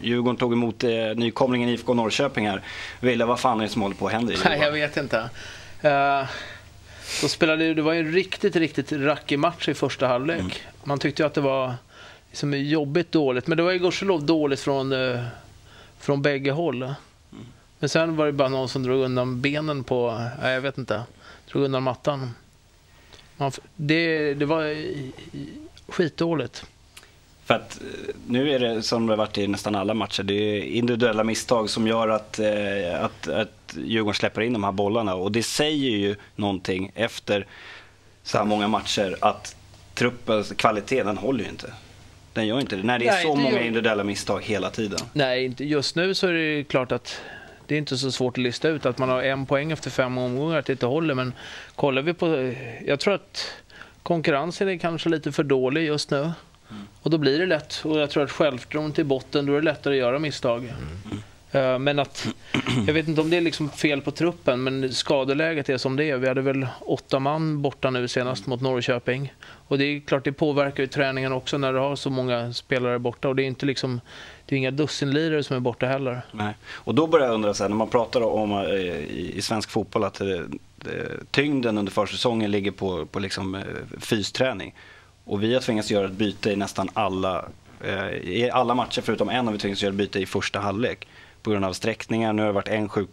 Djurgården 0.00 0.36
tog 0.36 0.52
emot 0.52 0.84
eh, 0.84 0.90
nykomlingen 1.14 1.68
IFK 1.68 1.94
Norrköping 1.94 2.48
här. 2.48 2.62
Wille, 3.00 3.24
vad 3.24 3.40
fan 3.40 3.58
är 3.60 3.64
det 3.64 3.70
som 3.70 3.82
håller 3.82 3.96
på 3.96 4.06
att 4.06 4.12
hända 4.12 4.32
i 4.32 4.36
Nej, 4.44 4.60
jag 4.60 4.72
vet 4.72 4.96
inte. 4.96 5.18
Uh, 5.84 6.28
då 7.22 7.28
spelade, 7.28 7.74
det 7.74 7.82
var 7.82 7.92
ju 7.92 8.00
en 8.00 8.12
riktigt, 8.12 8.56
riktigt 8.56 8.92
rackig 8.92 9.38
match 9.38 9.68
i 9.68 9.74
första 9.74 10.06
halvlek. 10.06 10.40
Mm. 10.40 10.52
Man 10.84 10.98
tyckte 10.98 11.22
ju 11.22 11.26
att 11.26 11.34
det 11.34 11.40
var 11.40 11.74
liksom 12.30 12.52
jobbigt 12.52 13.12
dåligt, 13.12 13.46
men 13.46 13.56
det 13.56 13.62
var 13.62 13.72
ju 13.72 13.78
gudskelov 13.78 14.26
dåligt 14.26 14.60
från, 14.60 14.92
eh, 14.92 15.20
från 15.98 16.22
bägge 16.22 16.50
håll. 16.50 16.82
Mm. 16.82 16.94
Men 17.78 17.88
sen 17.88 18.16
var 18.16 18.26
det 18.26 18.32
bara 18.32 18.48
någon 18.48 18.68
som 18.68 18.82
drog 18.82 19.04
undan 19.04 19.40
benen 19.40 19.84
på, 19.84 20.20
nej, 20.42 20.54
jag 20.54 20.60
vet 20.60 20.78
inte, 20.78 21.02
drog 21.52 21.64
undan 21.64 21.82
mattan. 21.82 22.30
Man, 23.36 23.52
det, 23.76 24.34
det 24.34 24.44
var 24.46 24.76
skitdåligt. 25.88 26.64
För 27.44 27.54
att 27.54 27.80
eh, 27.80 28.14
nu 28.28 28.50
är 28.50 28.58
det 28.58 28.82
som 28.82 29.06
det 29.06 29.12
har 29.12 29.16
varit 29.16 29.38
i 29.38 29.46
nästan 29.48 29.74
alla 29.74 29.94
matcher, 29.94 30.22
det 30.22 30.34
är 30.34 30.62
individuella 30.62 31.24
misstag 31.24 31.70
som 31.70 31.86
gör 31.86 32.08
att, 32.08 32.38
eh, 32.38 33.04
att, 33.04 33.28
att 33.28 33.76
Djurgården 33.84 34.14
släpper 34.14 34.40
in 34.42 34.52
de 34.52 34.64
här 34.64 34.72
bollarna. 34.72 35.14
Och 35.14 35.32
det 35.32 35.42
säger 35.42 35.90
ju 35.90 36.16
någonting 36.36 36.92
efter 36.94 37.46
så 38.22 38.38
här 38.38 38.44
många 38.44 38.68
matcher 38.68 39.16
att 39.20 39.56
truppens 39.94 40.52
kvalitet, 40.56 41.02
den 41.02 41.18
håller 41.18 41.44
ju 41.44 41.50
inte. 41.50 41.72
Den 42.32 42.46
gör 42.46 42.60
inte 42.60 42.76
det. 42.76 42.82
När 42.82 42.98
det 42.98 43.06
är 43.06 43.12
Nej, 43.12 43.22
så 43.22 43.34
många 43.34 43.50
gör- 43.50 43.58
individuella 43.60 44.04
misstag 44.04 44.42
hela 44.44 44.70
tiden. 44.70 44.98
Nej, 45.12 45.54
just 45.58 45.96
nu 45.96 46.14
så 46.14 46.26
är 46.26 46.32
det 46.32 46.64
klart 46.64 46.92
att 46.92 47.20
det 47.66 47.74
är 47.74 47.78
inte 47.78 47.96
så 47.98 48.12
svårt 48.12 48.34
att 48.34 48.42
lista 48.42 48.68
ut 48.68 48.86
att 48.86 48.98
man 48.98 49.08
har 49.08 49.22
en 49.22 49.46
poäng 49.46 49.72
efter 49.72 49.90
fem 49.90 50.18
omgångar 50.18 50.58
att 50.58 50.66
det 50.66 50.72
inte 50.72 50.86
håller. 50.86 51.14
Men 51.14 51.32
kollar 51.74 52.02
vi 52.02 52.14
på... 52.14 52.54
Jag 52.86 53.00
tror 53.00 53.14
att 53.14 53.52
konkurrensen 54.02 54.68
är 54.68 54.76
kanske 54.76 55.08
lite 55.08 55.32
för 55.32 55.42
dålig 55.42 55.86
just 55.86 56.10
nu. 56.10 56.32
Och 57.02 57.10
då 57.10 57.18
blir 57.18 57.38
det 57.38 57.46
lätt. 57.46 57.80
Och 57.84 57.98
jag 57.98 58.10
tror 58.10 58.24
att 58.24 58.30
självförtroendet 58.30 58.98
i 58.98 59.04
botten, 59.04 59.46
då 59.46 59.52
är 59.52 59.56
det 59.56 59.64
lättare 59.64 59.94
att 59.94 59.98
göra 59.98 60.18
misstag. 60.18 60.72
Eh, 61.52 61.78
Men 61.78 61.98
att, 61.98 62.26
jag 62.86 62.94
vet 62.94 63.08
inte 63.08 63.20
om 63.20 63.30
det 63.30 63.36
är 63.36 63.40
liksom 63.40 63.70
fel 63.70 64.00
på 64.00 64.10
truppen, 64.10 64.62
men 64.62 64.92
skadeläget 64.92 65.68
är 65.68 65.76
som 65.76 65.96
det 65.96 66.10
är. 66.10 66.16
Vi 66.16 66.28
hade 66.28 66.40
väl 66.40 66.66
åtta 66.80 67.18
man 67.18 67.62
borta 67.62 67.90
nu 67.90 68.08
senast 68.08 68.46
mot 68.46 68.60
Norrköping. 68.60 69.32
Och 69.68 69.78
det 69.78 69.84
är 69.84 70.00
klart, 70.00 70.24
det 70.24 70.32
påverkar 70.32 70.82
ju 70.82 70.86
träningen 70.86 71.32
också 71.32 71.58
när 71.58 71.72
du 71.72 71.78
har 71.78 71.96
så 71.96 72.10
många 72.10 72.52
spelare 72.52 72.98
borta. 72.98 73.28
Och 73.28 73.36
det 73.36 73.42
är 73.42 73.46
inte 73.46 73.66
liksom, 73.66 74.00
det 74.46 74.54
är 74.54 74.58
inga 74.58 74.70
dussinlirare 74.70 75.42
som 75.42 75.56
är 75.56 75.60
borta 75.60 75.86
heller. 75.86 76.22
Nej. 76.32 76.54
Och 76.66 76.94
då 76.94 77.06
börjar 77.06 77.26
jag 77.26 77.34
undra, 77.34 77.54
så 77.54 77.64
här, 77.64 77.68
när 77.68 77.76
man 77.76 77.88
pratar 77.88 78.20
om 78.20 78.52
eh, 78.52 78.64
i, 78.64 79.32
i 79.36 79.42
svensk 79.42 79.70
fotboll 79.70 80.04
att 80.04 80.14
det, 80.14 80.48
tyngden 81.30 81.78
under 81.78 81.92
försäsongen 81.92 82.50
ligger 82.50 82.70
på, 82.70 83.06
på 83.06 83.18
liksom, 83.18 83.62
fysträning. 84.00 84.74
Och 85.24 85.42
vi 85.42 85.54
har 85.54 85.60
tvingats 85.60 85.90
göra 85.90 86.06
ett 86.06 86.12
byte 86.12 86.50
i 86.50 86.56
nästan 86.56 86.88
alla, 86.92 87.44
eh, 87.84 88.08
i 88.08 88.50
alla 88.52 88.74
matcher 88.74 89.00
förutom 89.00 89.28
en 89.28 89.46
har 89.46 89.52
vi 89.52 89.58
tvingats 89.58 89.82
göra 89.82 89.90
ett 89.90 89.98
byte 89.98 90.20
i 90.20 90.26
första 90.26 90.60
halvlek. 90.60 91.08
På 91.44 91.50
grund 91.50 91.64
av 91.64 91.72
sträckningar, 91.72 92.32
nu 92.32 92.42
har 92.42 92.46
det 92.46 92.52
varit 92.52 92.68
en 92.68 92.88
sjuk, 92.88 93.08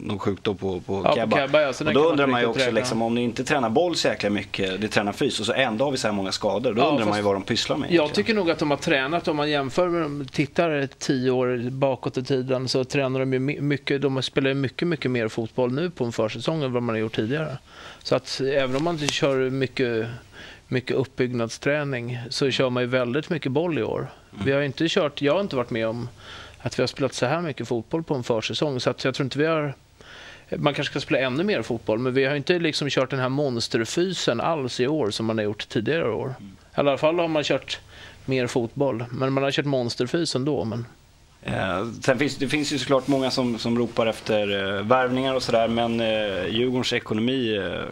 någon 0.00 0.18
sjukdom 0.18 0.56
på, 0.56 0.80
på 0.80 1.02
på 1.02 1.12
Kebba. 1.14 1.36
Kebba, 1.36 1.60
ja, 1.60 1.68
och 1.86 1.92
då 1.94 2.00
undrar 2.00 2.26
man 2.26 2.40
ju 2.40 2.46
också, 2.46 2.70
liksom, 2.70 3.02
om 3.02 3.14
ni 3.14 3.22
inte 3.22 3.44
tränar 3.44 3.70
boll 3.70 3.96
så 3.96 4.08
jäkla 4.08 4.30
mycket, 4.30 4.80
det 4.80 4.88
tränar 4.88 5.12
fys 5.12 5.40
och 5.40 5.46
så 5.46 5.52
ändå 5.52 5.84
har 5.84 5.92
vi 5.92 5.98
så 5.98 6.06
här 6.08 6.14
många 6.14 6.32
skador. 6.32 6.74
Då 6.74 6.82
Ja, 6.82 6.86
undrar 6.86 7.06
man 7.06 7.16
ju 7.16 7.22
vad 7.22 7.34
de 7.34 7.42
pysslar 7.42 7.76
med 7.76 7.86
Jag 7.86 7.92
egentligen. 7.92 8.14
tycker 8.14 8.34
nog 8.34 8.50
att 8.50 8.58
de 8.58 8.70
har 8.70 8.78
tränat, 8.78 9.28
om 9.28 9.36
man 9.36 9.50
jämför 9.50 9.88
med 9.88 10.02
de 10.02 10.24
tittar 10.26 10.88
tio 10.98 11.30
år 11.30 11.70
bakåt 11.70 12.16
i 12.18 12.24
tiden, 12.24 12.68
så 12.68 12.84
tränar 12.84 13.20
de 13.20 13.32
ju 13.32 13.38
my- 13.38 13.60
mycket, 13.60 14.02
de 14.02 14.22
spelar 14.22 14.48
ju 14.48 14.54
mycket, 14.54 14.88
mycket 14.88 15.10
mer 15.10 15.28
fotboll 15.28 15.72
nu 15.72 15.90
på 15.90 16.04
en 16.04 16.12
försäsong 16.12 16.62
än 16.62 16.72
vad 16.72 16.82
man 16.82 16.94
har 16.94 17.00
gjort 17.00 17.16
tidigare. 17.16 17.58
Så 18.02 18.14
att 18.14 18.40
även 18.40 18.76
om 18.76 18.84
man 18.84 18.94
inte 18.94 19.06
kör 19.12 19.50
mycket, 19.50 20.06
mycket 20.68 20.96
uppbyggnadsträning 20.96 22.18
så 22.30 22.50
kör 22.50 22.70
man 22.70 22.82
ju 22.82 22.86
väldigt 22.88 23.30
mycket 23.30 23.52
boll 23.52 23.78
i 23.78 23.82
år. 23.82 24.06
Vi 24.44 24.52
har 24.52 24.60
inte 24.62 24.88
kört, 24.88 25.22
jag 25.22 25.32
har 25.34 25.40
inte 25.40 25.56
varit 25.56 25.70
med 25.70 25.86
om 25.88 26.08
att 26.62 26.78
vi 26.78 26.82
har 26.82 26.86
spelat 26.86 27.14
så 27.14 27.26
här 27.26 27.40
mycket 27.40 27.68
fotboll 27.68 28.02
på 28.02 28.14
en 28.14 28.22
försäsong, 28.22 28.80
så 28.80 28.90
att 28.90 29.04
jag 29.04 29.14
tror 29.14 29.24
inte 29.24 29.38
vi 29.38 29.46
har 29.46 29.74
man 30.58 30.74
kanske 30.74 30.92
ska 30.92 31.00
spela 31.00 31.20
ännu 31.20 31.44
mer 31.44 31.62
fotboll, 31.62 31.98
men 31.98 32.14
vi 32.14 32.24
har 32.24 32.36
inte 32.36 32.58
liksom 32.58 32.90
kört 32.90 33.10
den 33.10 33.20
här 33.20 33.28
monsterfysen 33.28 34.40
alls 34.40 34.80
i 34.80 34.86
år 34.86 35.10
som 35.10 35.26
man 35.26 35.38
har 35.38 35.44
gjort 35.44 35.68
tidigare 35.68 36.10
år. 36.10 36.34
I 36.40 36.44
alla 36.74 36.98
fall 36.98 37.18
har 37.18 37.28
man 37.28 37.44
kört 37.44 37.80
mer 38.24 38.46
fotboll, 38.46 39.04
men 39.10 39.32
man 39.32 39.42
har 39.42 39.50
kört 39.50 39.64
monsterfys 39.64 40.34
ändå. 40.34 40.64
Men... 40.64 40.86
Eh, 41.42 41.86
sen 42.02 42.18
finns 42.18 42.36
det 42.36 42.48
finns 42.48 42.72
ju 42.72 42.78
såklart 42.78 43.08
många 43.08 43.30
som, 43.30 43.58
som 43.58 43.78
ropar 43.78 44.06
efter 44.06 44.76
eh, 44.78 44.82
värvningar 44.82 45.34
och 45.34 45.42
sådär 45.42 45.68
men 45.68 46.00
eh, 46.00 46.46
Djurgårdens 46.48 46.92
ekonomi, 46.92 47.56
eh, 47.56 47.82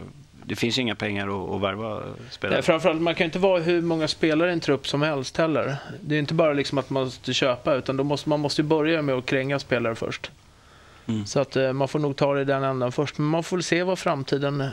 det 0.48 0.56
finns 0.56 0.78
inga 0.78 0.94
pengar 0.94 1.28
att, 1.28 1.54
att 1.54 1.60
värva 1.60 2.02
spelare. 2.30 2.56
Nej, 2.56 2.62
framförallt, 2.62 3.00
man 3.00 3.14
kan 3.14 3.24
inte 3.24 3.38
vara 3.38 3.60
hur 3.60 3.80
många 3.80 4.08
spelare 4.08 4.50
i 4.50 4.52
en 4.52 4.60
trupp 4.60 4.88
som 4.88 5.02
helst 5.02 5.36
heller. 5.36 5.76
Det 6.00 6.14
är 6.14 6.18
inte 6.18 6.34
bara 6.34 6.52
liksom 6.52 6.78
att 6.78 6.90
man 6.90 7.04
måste 7.04 7.32
köpa, 7.32 7.74
utan 7.74 7.96
då 7.96 8.04
måste, 8.04 8.28
man 8.28 8.40
måste 8.40 8.62
börja 8.62 9.02
med 9.02 9.14
att 9.14 9.26
kränga 9.26 9.58
spelare 9.58 9.94
först. 9.94 10.30
Mm. 11.06 11.26
Så 11.26 11.40
att 11.40 11.56
eh, 11.56 11.72
man 11.72 11.88
får 11.88 11.98
nog 11.98 12.16
ta 12.16 12.34
det 12.34 12.40
i 12.40 12.44
den 12.44 12.64
ändan 12.64 12.92
först. 12.92 13.18
Men 13.18 13.26
man 13.26 13.44
får 13.44 13.60
se 13.60 13.82
vad 13.82 13.98
framtiden, 13.98 14.68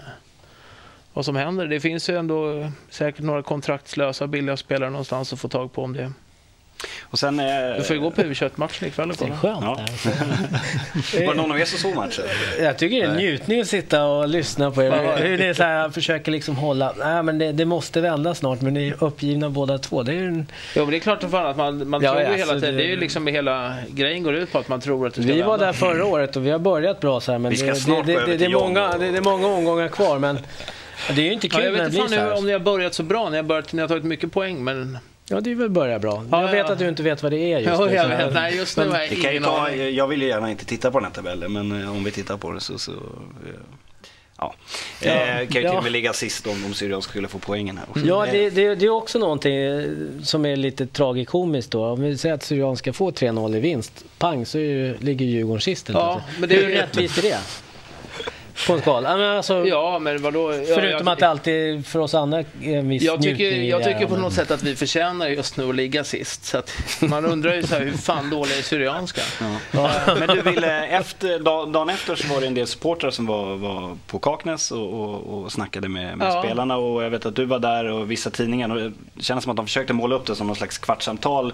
vad 1.13 1.25
som 1.25 1.35
händer. 1.35 1.67
Det 1.67 1.79
finns 1.79 2.09
ju 2.09 2.17
ändå 2.17 2.71
säkert 2.89 3.23
några 3.23 3.43
kontraktslösa 3.43 4.27
billiga 4.27 4.57
spelare 4.57 4.89
någonstans 4.89 5.33
att 5.33 5.39
få 5.39 5.47
tag 5.47 5.73
på 5.73 5.83
om 5.83 5.93
det. 5.93 6.11
Och 7.01 7.19
sen, 7.19 7.39
eh, 7.39 7.45
Du 7.77 7.83
får 7.83 7.95
ju 7.95 8.01
gå 8.01 8.11
på 8.11 8.21
UV21-matchen 8.21 8.87
ikväll 8.87 9.11
och 9.11 9.17
Det 9.17 9.25
är 9.25 9.31
kolla. 9.41 9.53
skönt. 9.55 9.79
Ja. 10.05 10.11
där. 11.17 11.25
var 11.25 11.33
det 11.33 11.41
någon 11.41 11.51
av 11.51 11.59
er 11.59 11.65
som 11.65 11.79
såg 11.79 11.95
matchen? 11.95 12.25
Jag 12.59 12.77
tycker 12.77 12.97
det 12.97 13.03
är 13.03 13.07
en 13.09 13.15
njutning 13.17 13.61
att 13.61 13.67
sitta 13.67 14.03
och 14.05 14.27
lyssna 14.27 14.71
på 14.71 14.83
er. 14.83 15.17
Hur 15.17 15.37
ni 15.37 15.53
så 15.53 15.63
här 15.63 15.89
försöker 15.89 16.31
liksom 16.31 16.55
hålla... 16.55 16.93
Nej, 16.97 17.23
men 17.23 17.37
det, 17.37 17.51
det 17.51 17.65
måste 17.65 18.01
vända 18.01 18.35
snart, 18.35 18.61
men 18.61 18.73
ni 18.73 18.87
är 18.87 19.03
uppgivna 19.03 19.49
båda 19.49 19.77
två. 19.77 20.03
Det 20.03 20.11
är 20.11 20.15
ju 20.15 20.25
en... 20.27 20.47
Jo, 20.75 20.81
men 20.83 20.91
det 20.91 20.97
är 20.97 20.99
klart 20.99 21.21
som 21.21 21.31
fan 21.31 21.45
att 21.45 21.57
man, 21.57 21.89
man 21.89 22.01
Ja, 22.03 22.09
tror 22.11 22.21
ju 22.23 22.27
ja, 22.29 22.33
hela 22.35 22.53
så 22.53 22.59
tiden. 22.59 22.75
det- 22.75 22.81
Det 22.81 22.87
är 22.87 22.89
ju 22.89 22.97
liksom 22.97 23.27
hela 23.27 23.75
grejen 23.89 24.23
går 24.23 24.35
ut 24.35 24.51
på 24.51 24.57
att 24.57 24.67
man 24.67 24.81
tror 24.81 25.07
att 25.07 25.13
det 25.13 25.23
ska 25.23 25.33
Vi 25.33 25.41
var 25.41 25.49
vända. 25.51 25.65
där 25.65 25.73
förra 25.73 26.05
året 26.05 26.35
och 26.35 26.45
vi 26.45 26.51
har 26.51 26.59
börjat 26.59 26.99
bra 26.99 27.19
så 27.19 27.31
här, 27.31 27.39
men 27.39 27.51
Vi 27.51 27.57
ska 27.57 27.67
det, 27.69 27.75
snart 27.75 28.05
det, 28.05 28.13
det, 28.13 28.25
det, 28.25 28.37
det, 28.37 28.45
är 28.45 28.49
många, 28.49 28.97
det, 28.97 29.11
det 29.11 29.17
är 29.17 29.21
många 29.21 29.47
omgångar 29.47 29.87
kvar, 29.87 30.19
men 30.19 30.39
det 31.15 31.21
är 31.21 31.25
ju 31.25 31.33
inte 31.33 31.47
Ja, 31.47 31.51
kul 31.55 31.63
jag 31.65 31.73
när 31.73 31.79
vet 31.83 31.91
det 31.91 31.97
inte 31.97 32.07
blir 32.09 32.17
så 32.17 32.23
nu 32.23 32.29
här. 32.29 32.37
om 32.37 32.45
ni 32.45 32.51
har 32.51 32.59
börjat 32.59 32.93
så 32.93 33.03
bra. 33.03 33.29
Ni 33.29 33.35
har, 33.37 33.43
börjat, 33.43 33.73
ni 33.73 33.81
har 33.81 33.87
tagit 33.87 34.03
mycket 34.03 34.31
poäng, 34.31 34.63
men... 34.63 34.97
Ja, 35.29 35.41
det 35.41 35.51
är 35.51 35.55
väl 35.55 35.69
börja 35.69 35.99
bra. 35.99 36.23
Ja, 36.31 36.41
jag 36.41 36.51
vet 36.51 36.65
ja. 36.67 36.73
att 36.73 36.79
du 36.79 36.87
inte 36.89 37.03
vet 37.03 37.23
vad 37.23 37.31
det 37.31 37.37
är 37.53 37.59
just 37.59 37.79
Ja, 37.79 37.85
nu. 37.85 37.93
jag 37.93 38.07
vet. 38.09 38.33
Nej, 38.33 38.55
just 38.57 38.77
nu 38.77 38.85
Men- 38.85 39.21
kan 39.21 39.43
ta, 39.43 39.71
jag 39.75 40.07
vill 40.07 40.21
ju 40.21 40.27
gärna 40.27 40.51
inte 40.51 40.65
titta 40.65 40.91
på 40.91 40.99
den 40.99 41.05
här 41.05 41.13
tabellen 41.13 41.53
men 41.53 41.81
eh, 41.83 41.91
om 41.95 42.03
vi 42.03 42.11
tittar 42.11 42.37
på 42.37 42.51
det 42.51 42.59
så, 42.61 42.77
så 42.79 42.91
eh, 42.91 42.97
ja. 44.37 44.53
Ja, 45.01 45.11
Eh, 45.11 45.35
kan 45.35 45.39
ju 45.41 45.47
till 45.47 45.63
ja. 45.63 45.77
och 45.77 45.83
med 45.83 45.91
ligga 45.91 46.13
sist 46.13 46.47
om, 46.47 46.65
om 46.65 46.73
Sirius 46.73 47.03
skulle 47.05 47.27
få 47.27 47.39
poängen 47.39 47.77
här 47.77 47.85
också. 47.89 48.05
Ja, 48.05 48.25
det, 48.31 48.49
det, 48.49 48.75
det 48.75 48.85
är 48.85 48.89
också 48.89 49.19
någonting 49.19 49.55
eh, 49.57 49.85
som 50.23 50.45
är 50.45 50.55
lite 50.55 50.87
tragikomiskt 50.87 51.71
då. 51.71 51.85
Om 51.85 52.01
vi 52.01 52.17
säger 52.17 52.35
att 52.35 52.43
Syrian 52.43 52.77
ska 52.77 52.93
få 52.93 53.11
3-0 53.11 53.55
i 53.55 53.59
vinst, 53.59 54.05
pang 54.17 54.45
så 54.45 54.57
är 54.57 54.61
ju, 54.61 54.97
ligger 54.97 55.25
Djurgården 55.25 55.61
sist. 55.61 55.89
Ja, 55.93 56.21
men 56.39 56.49
det 56.49 56.55
är 56.55 56.69
ju- 56.69 56.75
rättvist 56.75 57.17
är 57.17 57.21
det? 57.21 57.37
På 58.67 58.73
en 58.73 58.81
skala? 58.81 59.09
Ja, 59.11 59.17
men 59.17 59.37
alltså, 59.37 59.65
Ja, 59.65 59.99
men 59.99 60.21
vadå? 60.21 60.53
Ja, 60.53 60.59
förutom 60.75 61.07
jag, 61.07 61.09
att 61.09 61.19
det 61.19 61.27
alltid 61.29 61.85
för 61.87 61.99
oss 61.99 62.13
andra 62.13 62.39
är 62.39 62.45
en 62.61 62.89
viss 62.89 63.03
jag 63.03 63.21
tycker, 63.21 63.51
jag 63.51 63.83
tycker 63.83 63.99
här, 63.99 64.05
på 64.05 64.11
men- 64.13 64.21
något 64.21 64.33
sätt 64.33 64.51
att 64.51 64.63
vi 64.63 64.75
förtjänar 64.75 65.27
just 65.27 65.57
nu 65.57 65.69
att 65.69 65.75
ligga 65.75 66.03
sist. 66.03 66.45
Så 66.45 66.57
att 66.57 66.71
man 66.99 67.25
undrar 67.25 67.53
ju 67.55 67.63
så 67.63 67.75
här, 67.75 67.81
hur 67.81 67.91
fan 67.97 68.29
dåliga 68.29 68.57
är 68.57 68.61
Syrianska? 68.61 69.21
Ja. 69.71 69.89
Men 70.19 70.27
du 70.27 70.41
ville, 70.41 70.85
efter, 70.87 71.39
dag- 71.39 71.71
dagen 71.71 71.89
efter 71.89 72.15
så 72.15 72.27
var 72.33 72.41
det 72.41 72.47
en 72.47 72.53
del 72.53 72.67
supportrar 72.67 73.11
som 73.11 73.25
var, 73.25 73.55
var 73.55 73.97
på 74.07 74.19
Kaknäs 74.19 74.71
och, 74.71 74.93
och, 74.93 75.43
och 75.43 75.51
snackade 75.51 75.89
med, 75.89 76.17
med 76.17 76.27
Ja. 76.27 76.41
spelarna 76.43 76.77
och 76.77 77.03
jag 77.03 77.09
vet 77.09 77.25
att 77.25 77.35
du 77.35 77.45
var 77.45 77.59
där 77.59 77.85
och 77.91 78.11
vissa 78.11 78.29
tidningar 78.29 78.69
och 78.69 78.91
det 79.15 79.23
kändes 79.23 79.43
som 79.43 79.51
att 79.51 79.57
de 79.57 79.65
försökte 79.65 79.93
måla 79.93 80.15
upp 80.15 80.25
det 80.25 80.35
som 80.35 80.47
någon 80.47 80.55
slags 80.55 80.77
kvartssamtal. 80.77 81.53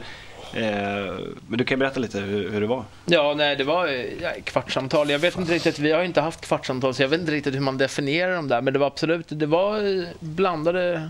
Eh, 0.53 1.15
men 1.47 1.57
du 1.57 1.63
kan 1.63 1.79
berätta 1.79 1.99
lite 1.99 2.19
hur, 2.19 2.49
hur 2.49 2.61
det 2.61 2.67
var. 2.67 2.83
Ja, 3.05 3.33
nej, 3.37 3.55
det 3.55 3.63
var 3.63 3.87
eh, 3.87 4.05
ja, 4.21 4.31
kvartssamtal. 4.43 5.09
Jag 5.09 5.19
vet 5.19 5.37
inte 5.37 5.53
riktigt, 5.53 5.79
vi 5.79 5.91
har 5.91 6.03
inte 6.03 6.21
haft 6.21 6.41
kvartssamtal, 6.41 6.93
så 6.93 7.01
jag 7.01 7.09
vet 7.09 7.19
inte 7.19 7.31
riktigt 7.31 7.55
hur 7.55 7.59
man 7.59 7.77
definierar 7.77 8.35
dem 8.35 8.47
där. 8.47 8.61
Men 8.61 8.73
det 8.73 8.79
var 8.79 8.87
absolut, 8.87 9.25
det 9.29 9.45
var 9.45 9.97
eh, 9.99 10.07
blandade 10.19 11.09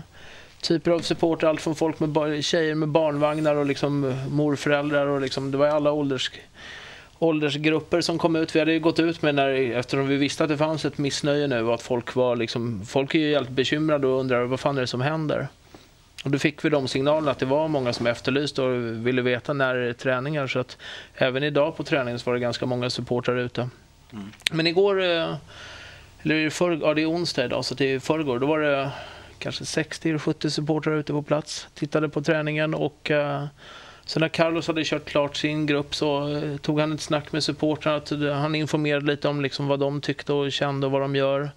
typer 0.60 0.90
av 0.90 1.00
supporter. 1.00 1.46
Allt 1.46 1.60
från 1.60 1.74
folk 1.74 2.00
med 2.00 2.44
tjejer 2.44 2.74
med 2.74 2.88
barnvagnar 2.88 3.54
och 3.54 3.66
liksom 3.66 4.14
morföräldrar 4.30 5.06
och 5.06 5.20
liksom, 5.20 5.50
det 5.50 5.58
var 5.58 5.66
alla 5.66 5.92
ålders 5.92 6.30
åldersgrupper 7.18 8.00
som 8.00 8.18
kom 8.18 8.36
ut. 8.36 8.54
Vi 8.54 8.58
hade 8.58 8.72
ju 8.72 8.80
gått 8.80 8.98
ut 8.98 9.22
med 9.22 9.34
när, 9.34 9.48
eftersom 9.72 10.08
vi 10.08 10.16
visste 10.16 10.44
att 10.44 10.50
det 10.50 10.56
fanns 10.56 10.84
ett 10.84 10.98
missnöje 10.98 11.46
nu 11.46 11.62
och 11.62 11.74
att 11.74 11.82
folk 11.82 12.14
var 12.14 12.36
liksom, 12.36 12.82
folk 12.86 13.14
är 13.14 13.18
ju 13.18 13.34
helt 13.34 13.48
bekymrade 13.48 14.06
och 14.06 14.20
undrar 14.20 14.44
vad 14.44 14.60
fan 14.60 14.76
är 14.76 14.80
det 14.80 14.86
som 14.86 15.00
händer? 15.00 15.48
Och 16.22 16.30
då 16.30 16.38
fick 16.38 16.64
vi 16.64 16.68
de 16.68 16.88
signalerna 16.88 17.30
att 17.30 17.38
det 17.38 17.46
var 17.46 17.68
många 17.68 17.92
som 17.92 18.06
efterlyste 18.06 18.62
och 18.62 19.06
ville 19.06 19.22
veta 19.22 19.52
när 19.52 19.74
det 19.74 19.88
är 19.88 19.92
träningar. 19.92 20.46
Så 20.46 20.58
att 20.58 20.78
även 21.14 21.42
idag 21.42 21.76
på 21.76 21.84
träningen 21.84 22.18
så 22.18 22.30
var 22.30 22.34
det 22.34 22.40
ganska 22.40 22.66
många 22.66 22.90
supportrar 22.90 23.36
ute. 23.36 23.68
Men 24.50 24.66
igår, 24.66 25.02
eh, 25.02 25.34
eller 26.22 26.34
i 26.34 26.50
förr, 26.50 26.78
ja 26.82 26.94
det 26.94 27.02
är 27.02 27.10
onsdag 27.10 27.44
idag 27.44 27.64
så 27.64 27.74
det 27.74 27.84
är 27.84 27.98
förrgår, 27.98 28.38
då 28.38 28.46
var 28.46 28.60
det 28.60 28.90
kanske 29.38 29.64
60-70 29.64 30.50
supportrar 30.50 30.96
ute 30.96 31.12
på 31.12 31.22
plats. 31.22 31.68
Tittade 31.74 32.08
på 32.08 32.22
träningen 32.22 32.74
och 32.74 33.10
eh, 33.10 33.44
så 34.04 34.20
när 34.20 34.28
Carlos 34.28 34.66
hade 34.66 34.84
kört 34.84 35.04
klart 35.04 35.36
sin 35.36 35.66
grupp 35.66 35.94
så 35.94 36.36
eh, 36.36 36.56
tog 36.56 36.80
han 36.80 36.92
ett 36.92 37.00
snack 37.00 37.32
med 37.32 37.44
supportrarna. 37.44 38.34
Han 38.34 38.54
informerade 38.54 39.06
lite 39.06 39.28
om 39.28 39.40
liksom 39.40 39.66
vad 39.66 39.80
de 39.80 40.00
tyckte 40.00 40.32
och 40.32 40.52
kände 40.52 40.86
och 40.86 40.92
vad 40.92 41.00
de 41.00 41.16
gör. 41.16 41.50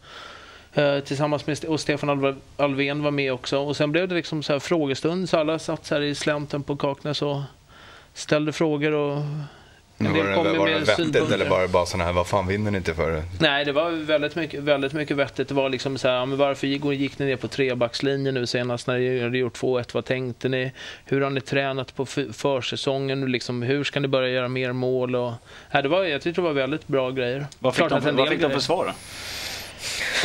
Eh, 0.75 0.99
tillsammans 0.99 1.47
med 1.47 1.65
och 1.65 1.79
Stefan 1.79 2.37
Alvén 2.57 3.03
var 3.03 3.11
med 3.11 3.33
också. 3.33 3.59
Och 3.59 3.77
sen 3.77 3.91
blev 3.91 4.07
det 4.07 4.15
liksom 4.15 4.43
så 4.43 4.53
här 4.53 4.59
frågestund 4.59 5.29
så 5.29 5.37
alla 5.37 5.59
satt 5.59 5.85
så 5.85 5.95
här 5.95 6.01
i 6.01 6.15
slänten 6.15 6.63
på 6.63 6.75
Kaknäs 6.75 7.21
och 7.21 7.41
ställde 8.13 8.51
frågor 8.51 8.91
och 8.91 9.21
en 9.97 10.13
var 10.13 10.23
det, 10.23 10.35
var 10.35 10.67
det 10.67 10.73
med 10.73 10.79
vettigt 10.79 10.95
synpunkter. 10.95 11.33
eller 11.33 11.49
var 11.49 11.61
det 11.61 11.67
bara 11.67 11.85
sådana 11.85 12.03
här, 12.03 12.13
vad 12.13 12.27
fan 12.27 12.47
vinner 12.47 12.71
ni 12.71 12.77
inte 12.77 12.93
för? 12.93 13.23
Nej, 13.39 13.65
det 13.65 13.71
var 13.71 13.91
väldigt 13.91 14.35
mycket, 14.35 14.63
väldigt 14.63 14.93
mycket 14.93 15.17
vettigt. 15.17 15.47
Det 15.47 15.53
var 15.53 15.69
liksom 15.69 15.97
så 15.97 16.07
här, 16.07 16.25
men 16.25 16.37
varför 16.37 16.67
gick, 16.67 17.19
ni 17.19 17.25
ner 17.25 17.35
på 17.35 17.47
trebackslinjen 17.47 18.33
nu 18.33 18.45
senast 18.45 18.87
när 18.87 18.97
ni 18.97 19.21
hade 19.21 19.37
gjort 19.37 19.57
2-1? 19.57 19.89
Vad 19.93 20.05
tänkte 20.05 20.49
ni? 20.49 20.71
Hur 21.05 21.21
har 21.21 21.29
ni 21.29 21.41
tränat 21.41 21.95
på 21.95 22.05
försäsongen? 22.33 23.31
Liksom, 23.31 23.61
hur 23.61 23.83
ska 23.83 23.99
ni 23.99 24.07
börja 24.07 24.29
göra 24.29 24.47
mer 24.47 24.71
mål? 24.71 25.15
Och, 25.15 25.33
nej, 25.71 25.83
det 25.83 25.89
var, 25.89 26.03
jag 26.03 26.21
tyckte 26.21 26.41
det 26.41 26.45
var 26.45 26.53
väldigt 26.53 26.87
bra 26.87 27.11
grejer. 27.11 27.45
Vad 27.59 27.75
fick, 27.75 27.87
Klart 27.87 27.89
de, 27.89 28.01
för, 28.01 28.11
vad 28.11 28.29
fick 28.29 28.41
de 28.41 28.51
för 28.51 28.59
svar 28.59 28.85
då? 28.85 28.91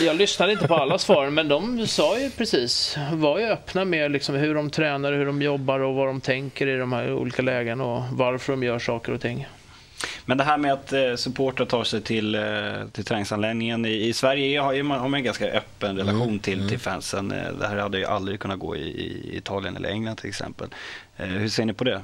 Jag 0.00 0.16
lyssnade 0.16 0.52
inte 0.52 0.69
på 0.69 0.75
alla 0.75 0.99
svar, 0.99 1.30
men 1.30 1.49
de 1.49 1.87
sa 1.87 2.19
ju 2.19 2.30
precis, 2.30 2.97
var 3.12 3.38
ju 3.38 3.47
öppna 3.47 3.85
med 3.85 4.11
liksom 4.11 4.35
hur 4.35 4.54
de 4.54 4.71
tränar, 4.71 5.12
hur 5.12 5.26
de 5.26 5.42
jobbar 5.42 5.80
och 5.80 5.95
vad 5.95 6.07
de 6.07 6.21
tänker 6.21 6.66
i 6.66 6.76
de 6.76 6.92
här 6.92 7.12
olika 7.12 7.42
lägena 7.42 7.85
och 7.85 8.02
varför 8.12 8.52
de 8.52 8.62
gör 8.62 8.78
saker 8.78 9.12
och 9.12 9.21
ting. 9.21 9.47
Men 10.25 10.38
det 10.38 10.45
här 10.45 10.59
med 10.59 10.73
att 10.73 10.92
eh, 10.92 11.14
supportrar 11.16 11.66
tar 11.66 11.85
sig 11.85 12.00
till, 12.02 12.35
eh, 12.35 12.42
till 12.92 13.04
träningsanläggningen. 13.04 13.87
I, 13.87 14.09
I 14.09 14.12
Sverige 14.12 14.61
har, 14.61 14.73
ju, 14.73 14.83
man, 14.83 14.99
har 15.00 15.09
man 15.09 15.19
en 15.19 15.25
ganska 15.25 15.47
öppen 15.50 15.97
relation 15.97 16.23
Mm, 16.23 16.38
till, 16.38 16.59
mm. 16.59 16.69
till 16.69 16.78
fansen. 16.78 17.33
Eh, 17.33 17.52
Det 17.61 17.69
här 17.69 17.76
hade 17.76 17.99
ju 17.99 18.04
aldrig 18.04 18.40
kunnat 18.40 18.59
gå 18.59 18.76
i, 18.76 18.80
i 18.80 19.37
Italien 19.37 19.76
eller 19.76 19.88
England 19.88 20.16
till 20.16 20.28
exempel. 20.28 20.69
Eh, 21.16 21.26
Hur 21.26 21.49
ser 21.49 21.64
ni 21.64 21.73
på 21.73 21.85
det? 21.85 22.02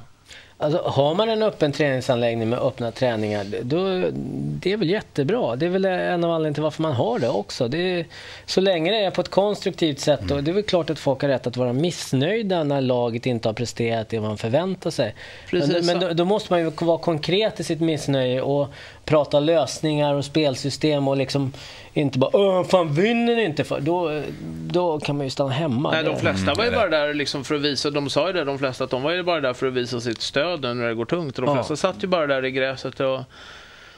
Alltså, 0.59 0.81
har 0.85 1.15
man 1.15 1.29
en 1.29 1.43
öppen 1.43 1.71
träningsanläggning 1.71 2.49
med 2.49 2.59
öppna 2.59 2.91
träningar, 2.91 3.45
då, 3.61 4.11
det 4.59 4.71
är 4.73 4.77
väl 4.77 4.89
jättebra. 4.89 5.55
Det 5.55 5.65
är 5.65 5.69
väl 5.69 5.85
en 5.85 6.23
av 6.23 6.31
anledningarna 6.31 6.53
till 6.53 6.63
varför 6.63 6.81
man 6.81 6.93
har 6.93 7.19
det 7.19 7.29
också. 7.29 7.67
Det 7.67 7.77
är, 7.77 8.05
så 8.45 8.61
länge 8.61 8.91
det 8.91 8.97
är 8.97 9.11
på 9.11 9.21
ett 9.21 9.29
konstruktivt 9.29 9.99
sätt, 9.99 10.31
och 10.31 10.43
det 10.43 10.51
är 10.51 10.53
väl 10.53 10.63
klart 10.63 10.89
att 10.89 10.99
folk 10.99 11.21
har 11.21 11.29
rätt 11.29 11.47
att 11.47 11.57
vara 11.57 11.73
missnöjda 11.73 12.63
när 12.63 12.81
laget 12.81 13.25
inte 13.25 13.49
har 13.49 13.53
presterat 13.53 14.09
det 14.09 14.19
man 14.19 14.37
förväntar 14.37 14.89
sig. 14.89 15.15
Precis 15.49 15.87
men 15.87 15.99
då, 15.99 16.13
då 16.13 16.25
måste 16.25 16.53
man 16.53 16.59
ju 16.59 16.69
vara 16.69 16.97
konkret 16.97 17.59
i 17.59 17.63
sitt 17.63 17.81
missnöje 17.81 18.41
och 18.41 18.67
prata 19.05 19.39
lösningar 19.39 20.13
och 20.13 20.25
spelsystem 20.25 21.07
och 21.07 21.17
liksom 21.17 21.53
inte 21.93 22.19
bara 22.19 22.31
Åh, 22.33 22.63
fan 22.63 22.93
vinner 22.93 23.35
ni 23.35 23.43
inte? 23.43 23.63
För, 23.63 23.79
då, 23.79 24.21
då 24.67 24.99
kan 24.99 25.17
man 25.17 25.25
ju 25.25 25.29
stanna 25.29 25.51
hemma. 25.51 25.91
Nej, 25.91 26.03
de 26.03 26.19
flesta 26.19 26.53
var 26.53 26.63
ju 26.63 26.69
det. 26.69 26.75
bara 26.75 26.89
där 26.89 27.13
liksom 27.13 27.43
för 27.43 27.55
att 27.55 27.61
visa, 27.61 27.89
de 27.89 28.09
sa 28.09 28.27
ju 28.27 28.33
det, 28.33 28.43
de 28.43 28.59
flesta, 28.59 28.83
att 28.83 28.89
de 28.89 29.03
var 29.03 29.11
ju 29.11 29.23
bara 29.23 29.41
där 29.41 29.53
för 29.53 29.67
att 29.67 29.73
visa 29.73 29.99
sitt 29.99 30.21
stöd 30.21 30.46
nu 30.55 30.73
när 30.73 30.87
det 30.87 30.93
går 30.93 31.05
tungt. 31.05 31.39
Och 31.39 31.45
de 31.45 31.55
Ja. 31.55 31.63
flesta 31.63 31.75
satt 31.75 32.03
ju 32.03 32.07
bara 32.07 32.27
där 32.27 32.45
i 32.45 32.51
gräset 32.51 32.99
och, 32.99 33.19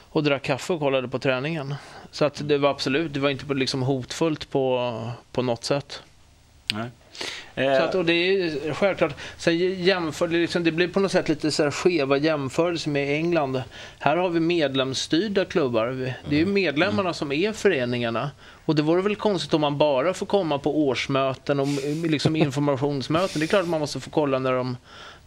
och 0.10 0.24
drack 0.24 0.44
kaffe 0.44 0.74
och 0.74 0.80
kollade 0.80 1.08
på 1.08 1.20
träningen. 1.20 1.76
Så 2.12 2.26
att 2.26 2.42
det 2.48 2.58
var 2.58 2.70
absolut, 2.70 3.14
det 3.14 3.20
var 3.20 3.30
inte 3.30 3.54
liksom 3.54 3.82
hotfullt 3.82 4.50
på, 4.50 4.94
på 5.32 5.42
något 5.42 5.64
sätt. 5.64 6.02
Nej. 6.74 6.90
Så 7.56 7.62
Eh, 7.62 7.84
att, 7.84 7.96
och 7.96 8.06
det 8.06 8.14
är 8.14 8.74
självklart, 8.74 9.16
sen 9.38 9.58
jämför, 9.84 10.28
det, 10.28 10.38
liksom, 10.38 10.64
det 10.64 10.72
blir 10.72 10.88
på 10.88 11.00
något 11.00 11.12
sätt 11.12 11.30
lite 11.30 11.52
så 11.52 11.64
här 11.64 11.72
skeva 11.72 12.18
jämförelser 12.18 12.90
med 12.90 13.16
England. 13.16 13.62
Här 14.00 14.18
har 14.18 14.30
vi 14.30 14.40
medlemsstyrda 14.40 15.46
klubbar. 15.46 16.14
Det 16.30 16.36
är 16.36 16.40
ju 16.40 16.46
medlemmarna 16.46 17.14
som 17.14 17.32
är 17.32 17.54
föreningarna. 17.54 18.32
Och 18.66 18.76
det 18.76 18.82
vore 18.82 19.02
väl 19.02 19.16
konstigt 19.16 19.54
om 19.54 19.62
man 19.62 19.78
bara 19.78 20.14
får 20.14 20.26
komma 20.26 20.60
på 20.60 20.88
årsmöten 20.88 21.60
och 21.60 21.68
liksom 22.10 22.36
informationsmöten. 22.70 23.40
Det 23.40 23.46
är 23.46 23.48
klart 23.48 23.62
att 23.64 23.70
man 23.70 23.80
måste 23.80 24.00
få 24.00 24.10
kolla 24.10 24.40
när 24.40 24.52
de, 24.54 24.78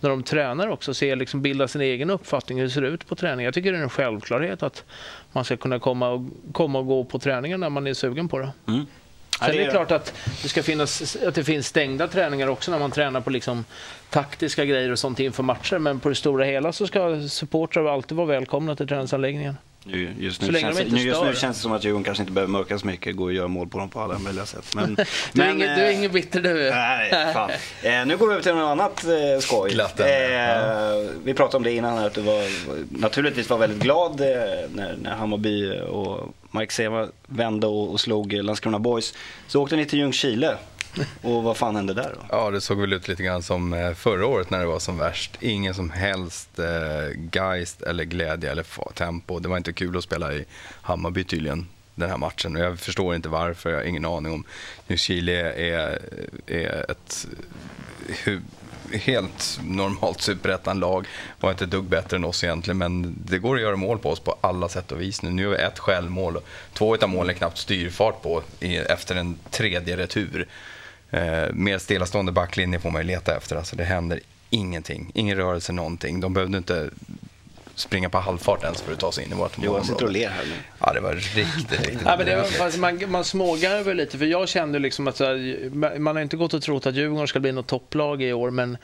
när 0.03 0.11
de 0.11 0.23
tränar 0.23 0.69
också, 0.69 0.95
se, 0.95 1.15
liksom 1.15 1.43
bilda 1.43 1.69
sin 1.69 1.81
egen 1.81 2.11
uppfattning 2.11 2.59
hur 2.59 2.65
det 2.65 2.71
ser 2.71 2.83
ut 2.83 3.07
på 3.07 3.15
träning. 3.15 3.45
Jag 3.45 3.55
tycker 3.55 3.73
det 3.73 3.79
är 3.79 3.83
en 3.83 3.91
självklarhet 3.91 4.63
att 4.63 4.85
man 5.33 5.45
ska 5.45 5.57
kunna 5.57 5.79
komma 5.79 6.09
och, 6.09 6.23
komma 6.53 6.79
och 6.79 6.87
gå 6.87 7.05
på 7.05 7.19
träningen 7.19 7.61
när 7.61 7.71
man 7.71 7.87
är 7.87 7.95
sugen 7.95 8.29
på 8.29 8.39
det. 8.39 8.53
mm. 8.69 8.87
Sen 9.39 9.55
är 9.55 9.59
det 9.59 9.71
klart 9.71 9.91
att 9.91 10.15
det 10.43 10.49
ska 10.49 10.63
finnas 10.63 11.17
att 11.17 11.35
det 11.35 11.45
finns 11.45 11.67
stängda 11.67 12.09
träningar 12.09 12.47
också 12.47 12.71
när 12.71 12.79
man 12.79 12.91
tränar 12.91 13.21
på 13.21 13.31
liksom 13.31 13.65
taktiska 14.11 14.65
grejer 14.65 14.91
och 14.91 14.99
sånt 14.99 15.21
inför 15.21 15.43
matcher. 15.43 15.79
Men 15.79 16.01
på 16.01 16.09
det 16.09 16.15
stora 16.15 16.45
hela 16.45 16.73
så 16.73 16.87
ska 16.87 17.29
supportrar 17.29 17.95
alltid 17.95 18.17
vara 18.17 18.27
välkomna 18.27 18.77
till 18.77 18.89
träningsanläggningen. 18.89 19.57
Nu, 19.85 20.15
just 20.19 20.43
nu, 20.43 20.61
känns, 20.61 20.79
de 20.79 20.85
nu, 20.85 21.01
just 21.01 21.23
nu 21.23 21.35
känns 21.35 21.57
det 21.57 21.63
som 21.63 21.73
att 21.73 21.85
Djurgården 21.85 22.05
kanske 22.05 22.23
inte 22.23 22.33
behöver 22.33 22.53
mörka 22.53 22.79
så 22.79 22.87
mycket. 22.87 23.17
Går 23.17 23.29
att 23.29 23.35
göra 23.35 23.49
mål 23.49 23.69
på 23.69 23.79
dem 23.79 23.89
på 23.89 24.01
alla 24.01 24.19
möjliga 24.19 24.47
sätt. 24.47 24.75
Men, 24.75 24.95
Du, 25.33 25.43
är 25.43 25.51
ingen, 25.51 25.79
du 25.79 25.83
är 25.85 25.89
eh, 25.91 25.99
ingen 25.99 26.13
bitter 26.13 26.41
du. 26.43 26.71
Nej, 26.71 27.33
fan. 27.35 27.51
Eh, 27.83 28.07
nu 28.07 28.17
går 28.17 28.27
vi 28.27 28.33
över 28.33 28.43
till 28.43 28.55
något 28.55 28.71
annat 28.71 29.05
eh, 29.05 29.41
skoj. 29.41 29.71
Glatt 29.71 30.01
ämne, 30.01 31.03
Eh, 31.03 31.11
Vi 31.25 31.35
pratade 31.35 31.57
om 31.57 31.63
det 31.63 31.73
innan 31.73 31.99
här, 31.99 32.07
att 32.07 32.15
du 32.15 32.21
var, 32.21 32.43
naturligtvis 33.01 33.51
var 33.51 33.59
väldigt 33.59 33.83
glad 33.83 34.21
eh, 34.21 34.27
när, 34.75 34.97
när 35.03 35.11
Hammarby 35.17 35.81
och 35.81 36.35
Mike 36.51 36.73
Sema 36.73 37.09
vände 37.27 37.67
och, 37.67 37.91
och 37.93 38.01
slog 38.01 38.33
Landskrona 38.33 38.79
Boys. 38.79 39.15
Så 39.47 39.63
åkte 39.63 39.77
ni 39.77 39.87
till 39.87 39.99
Ljungskile. 39.99 40.57
Och 41.23 41.43
vad 41.43 41.57
fan 41.57 41.77
hände 41.77 41.95
där 41.95 42.15
då? 42.15 42.27
Ja, 42.31 42.51
det 42.51 42.61
såg 42.61 42.81
väl 42.81 42.93
ut 42.93 43.09
lite 43.09 43.23
grann 43.23 43.43
som 43.43 43.73
eh, 43.73 43.95
förra 43.95 44.27
året 44.27 44.51
när 44.51 44.61
det 44.61 44.67
var 44.67 44.79
som 44.79 44.99
värst. 44.99 45.37
Ingen 45.41 45.75
som 45.75 45.91
helst 45.91 46.59
eh, 46.59 47.21
geist 47.33 47.83
eller 47.83 48.05
glädje 48.05 48.51
eller 48.51 48.93
tempo. 48.93 49.39
Det 49.39 49.49
var 49.49 49.57
inte 49.57 49.73
kul 49.73 49.97
att 49.97 50.05
spela 50.05 50.33
i 50.33 50.45
Hammarby 50.83 51.25
tydligen, 51.25 51.67
den 51.95 52.11
här 52.11 52.17
matchen. 52.17 52.57
Och 52.57 52.63
jag 52.63 52.79
förstår 52.79 53.15
inte 53.15 53.29
varför, 53.29 53.71
jag 53.71 53.79
har 53.79 53.85
ingen 53.85 54.05
aning 54.05 54.33
om. 54.33 54.45
Chile 54.97 55.53
är, 55.53 55.99
är 56.47 56.91
ett 56.91 57.27
helt 58.93 59.61
normalt 59.63 60.21
superettan-lag. 60.21 61.07
Var 61.41 61.51
inte 61.51 61.65
ett 61.65 61.71
dugg 61.71 61.85
bättre 61.85 62.17
än 62.17 62.25
oss 62.25 62.45
egentligen, 62.45 62.79
men 62.79 63.17
det 63.27 63.39
går 63.39 63.57
att 63.57 63.63
göra 63.63 63.77
mål 63.77 63.99
på 63.99 64.11
oss 64.11 64.21
på 64.21 64.37
alla 64.41 64.69
sätt 64.69 64.93
och 64.93 65.01
vis 65.01 65.23
nu. 65.23 65.31
Nu 65.31 65.45
är 65.45 65.51
vi 65.51 65.57
ett 65.57 65.79
självmål 65.79 66.37
och 66.37 66.45
två 66.73 66.97
av 66.97 67.09
målen 67.09 67.35
knappt 67.35 67.59
styrfart 67.59 68.23
på 68.23 68.43
efter 68.89 69.15
en 69.15 69.39
tredje 69.51 69.97
retur. 69.97 70.49
Eh, 71.13 71.53
mer 71.53 71.79
stillastående 71.79 72.33
backlinje 72.33 72.81
får 72.81 72.91
man 72.91 73.03
ju 73.03 73.07
leta 73.07 73.37
efter. 73.37 73.57
Alltså 73.57 73.77
det 73.77 73.85
händer 73.85 74.21
ingenting. 74.51 75.11
Ingen 75.15 75.37
rörelse, 75.37 75.73
någonting. 75.73 76.21
De 76.21 76.35
behövde 76.35 76.59
inte 76.59 76.91
springa 77.75 78.09
på 78.09 78.19
halvfart 78.19 78.63
ens 78.65 78.83
för 78.83 78.93
att 78.93 78.99
ta 78.99 79.13
sig 79.13 79.25
in 79.25 79.33
i 79.33 79.35
vårt 79.35 79.65
Johan 79.65 79.83
sitter 79.85 79.95
och 79.95 80.01
målområde. 80.03 80.19
ler 80.19 80.29
här 80.29 80.45
nu. 80.45 80.55
Ja, 80.79 80.93
det 80.93 81.01
var 81.01 81.13
riktigt, 81.15 81.71
riktigt 81.81 81.99
Ja, 82.05 82.17
men 82.17 82.27
det 82.27 82.37
var, 82.37 82.79
man, 82.79 83.11
man 83.11 83.25
smågarvar 83.25 83.95
lite, 83.95 84.19
för 84.19 84.25
jag 84.27 84.49
kände 84.49 84.79
liksom 84.79 85.09
att 85.09 85.17
så 85.17 85.25
här, 85.25 85.71
man- 85.99 86.17
har 86.17 86.23
inte 86.23 86.37
gått 86.37 86.55
och 86.55 86.63
trott 86.63 86.87
att 86.87 86.95
Djurgården 86.95 87.29
ska 87.29 87.41
bli 87.41 87.53
något 87.53 87.67
topplag 87.67 88.23
i 88.23 88.33
år, 88.33 88.51
men 88.51 88.77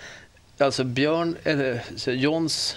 alltså 0.59 0.85
Björn, 0.85 1.37
eller 1.45 1.81
så 1.97 2.11
Johns 2.11 2.77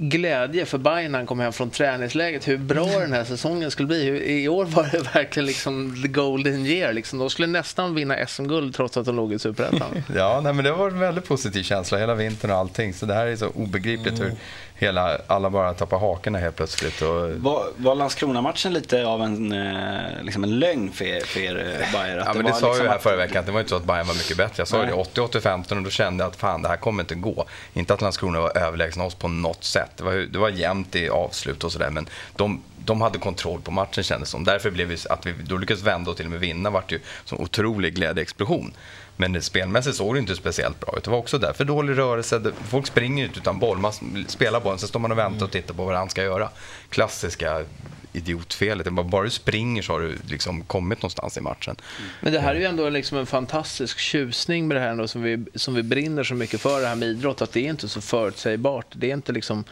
glädje 0.00 0.66
för 0.66 0.78
Bayern 0.78 1.12
när 1.12 1.18
han 1.18 1.26
kom 1.26 1.40
hem 1.40 1.52
från 1.52 1.70
träningsläget, 1.70 2.48
hur 2.48 2.56
bra 2.58 2.86
den 2.86 3.12
här 3.12 3.24
säsongen 3.24 3.70
skulle 3.70 3.88
bli. 3.88 4.32
I 4.42 4.48
år 4.48 4.64
var 4.64 4.88
det 4.92 5.14
verkligen 5.14 5.46
liksom 5.46 6.02
the 6.02 6.08
golden 6.08 6.66
year. 6.66 6.92
Liksom. 6.92 7.18
De 7.18 7.30
skulle 7.30 7.48
nästan 7.48 7.94
vinna 7.94 8.26
SM-guld 8.26 8.74
trots 8.74 8.96
att 8.96 9.06
de 9.06 9.16
låg 9.16 9.32
i 9.32 9.38
Superettan. 9.38 10.02
Ja, 10.14 10.40
nej, 10.44 10.52
men 10.52 10.64
det 10.64 10.72
var 10.72 10.90
en 10.90 10.98
väldigt 10.98 11.28
positiv 11.28 11.62
känsla 11.62 11.98
hela 11.98 12.14
vintern 12.14 12.50
och 12.50 12.56
allting. 12.56 12.94
Så 12.94 13.06
det 13.06 13.14
här 13.14 13.26
är 13.26 13.36
så 13.36 13.48
obegripligt 13.48 14.20
hur 14.20 14.32
hela, 14.80 15.18
alla 15.26 15.50
bara 15.50 15.74
tappar 15.74 15.98
hakorna 15.98 16.38
helt 16.38 16.56
plötsligt. 16.56 17.02
Och, 17.02 17.30
Var, 17.30 17.64
var 17.76 17.94
Landskrona-matchen 17.94 18.72
lite 18.72 19.06
av 19.06 19.22
en, 19.22 19.52
eh, 19.52 20.22
liksom 20.22 20.44
en 20.44 20.58
lögn 20.58 20.92
för 20.92 21.04
er, 21.04 21.20
för 21.20 21.40
er 21.40 21.76
eh, 21.80 21.92
Bayer? 21.92 22.18
Att 22.18 22.26
ja, 22.26 22.32
men 22.34 22.44
det 22.44 22.50
var 22.52 22.58
sa 22.58 22.66
jag 22.66 22.72
liksom 22.72 22.86
ju 22.86 22.90
här 22.90 22.98
förra 22.98 23.16
veckan, 23.16 23.40
att 23.40 23.46
det 23.46 23.52
var 23.52 23.60
inte 23.60 23.70
så 23.70 23.76
att 23.76 23.84
Bayern 23.84 24.06
var 24.06 24.14
mycket 24.14 24.36
bättre. 24.36 24.54
Jag 24.56 24.68
sa 24.68 24.76
ju 24.76 24.86
Nej. 24.86 25.04
det 25.14 25.20
80-80-15 25.20 25.76
och 25.76 25.82
då 25.82 25.90
kände 25.90 26.24
jag 26.24 26.30
att 26.30 26.36
fan, 26.36 26.62
det 26.62 26.68
här 26.68 26.76
kommer 26.76 27.02
inte 27.02 27.14
gå. 27.14 27.44
Inte 27.72 27.94
att 27.94 28.00
Landskrona 28.00 28.40
var 28.40 28.58
överlägsna 28.58 29.04
oss 29.04 29.14
på 29.14 29.28
något 29.28 29.64
sätt. 29.64 29.89
Det 29.96 30.04
var, 30.04 30.12
det 30.12 30.38
var 30.38 30.48
jämnt 30.48 30.96
i 30.96 31.08
avslut 31.08 31.64
och 31.64 31.72
sådär, 31.72 31.90
men 31.90 32.08
de, 32.36 32.62
de 32.84 33.00
hade 33.00 33.18
kontroll 33.18 33.60
på 33.60 33.70
matchen 33.70 34.04
kändes 34.04 34.28
det 34.28 34.30
som. 34.30 34.44
Därför 34.44 34.70
blev 34.70 34.88
vi, 34.88 34.96
att 35.10 35.26
vi 35.26 35.32
då 35.32 35.56
lyckades 35.56 35.82
vända 35.82 36.10
och 36.10 36.16
till 36.16 36.26
och 36.26 36.30
med 36.30 36.40
vinna 36.40 36.70
vart 36.70 36.92
ju 36.92 37.00
som 37.24 37.40
otrolig 37.40 37.94
glädjeexplosion. 37.94 38.72
Men 39.16 39.42
spelmässigt 39.42 39.96
såg 39.96 40.14
det 40.14 40.18
inte 40.18 40.36
speciellt 40.36 40.80
bra 40.80 40.94
ut. 40.96 41.04
Det 41.04 41.10
var 41.10 41.18
också 41.18 41.38
därför 41.38 41.64
dålig 41.64 41.98
rörelse. 41.98 42.52
Folk 42.68 42.86
springer 42.86 43.24
inte 43.24 43.38
utan 43.38 43.58
boll. 43.58 43.78
Man 43.78 43.92
spelar 44.28 44.60
bollen, 44.60 44.78
sen 44.78 44.88
står 44.88 45.00
man 45.00 45.12
och 45.12 45.18
väntar 45.18 45.46
och 45.46 45.52
tittar 45.52 45.74
på 45.74 45.84
vad 45.84 45.96
han 45.96 46.08
ska 46.10 46.22
göra. 46.22 46.48
Klassiska 46.90 47.64
idiotfelet. 48.12 48.92
Bara- 48.92 49.04
Bara 49.06 49.24
du 49.24 49.30
springer 49.30 49.82
så 49.82 49.92
har 49.92 50.00
du 50.00 50.16
liksom 50.28 50.62
kommit 50.64 50.98
någonstans 50.98 51.36
i 51.36 51.40
matchen. 51.40 51.76
Men 52.20 52.32
det 52.32 52.40
här 52.40 52.54
är 52.54 52.58
ju 52.58 52.64
ändå 52.64 52.88
liksom 52.88 53.18
en 53.18 53.26
fantastisk 53.26 53.98
tjusning 53.98 54.68
med 54.68 54.76
det 54.76 54.80
här 54.80 54.88
ändå, 54.90 55.08
som, 55.08 55.22
vi, 55.22 55.44
som 55.54 55.74
vi 55.74 55.82
brinner 55.82 56.24
så 56.24 56.34
mycket 56.34 56.60
för, 56.60 56.80
det 56.80 56.86
här 56.88 56.96
med 56.96 57.08
idrott, 57.08 57.42
att 57.42 57.52
det 57.52 57.60
är 57.60 57.70
inte 57.70 57.88
så 57.88 58.00
förutsägbart. 58.00 58.86
Det 58.92 59.10
är 59.10 59.14
inte 59.14 59.32
liksom 59.32 59.64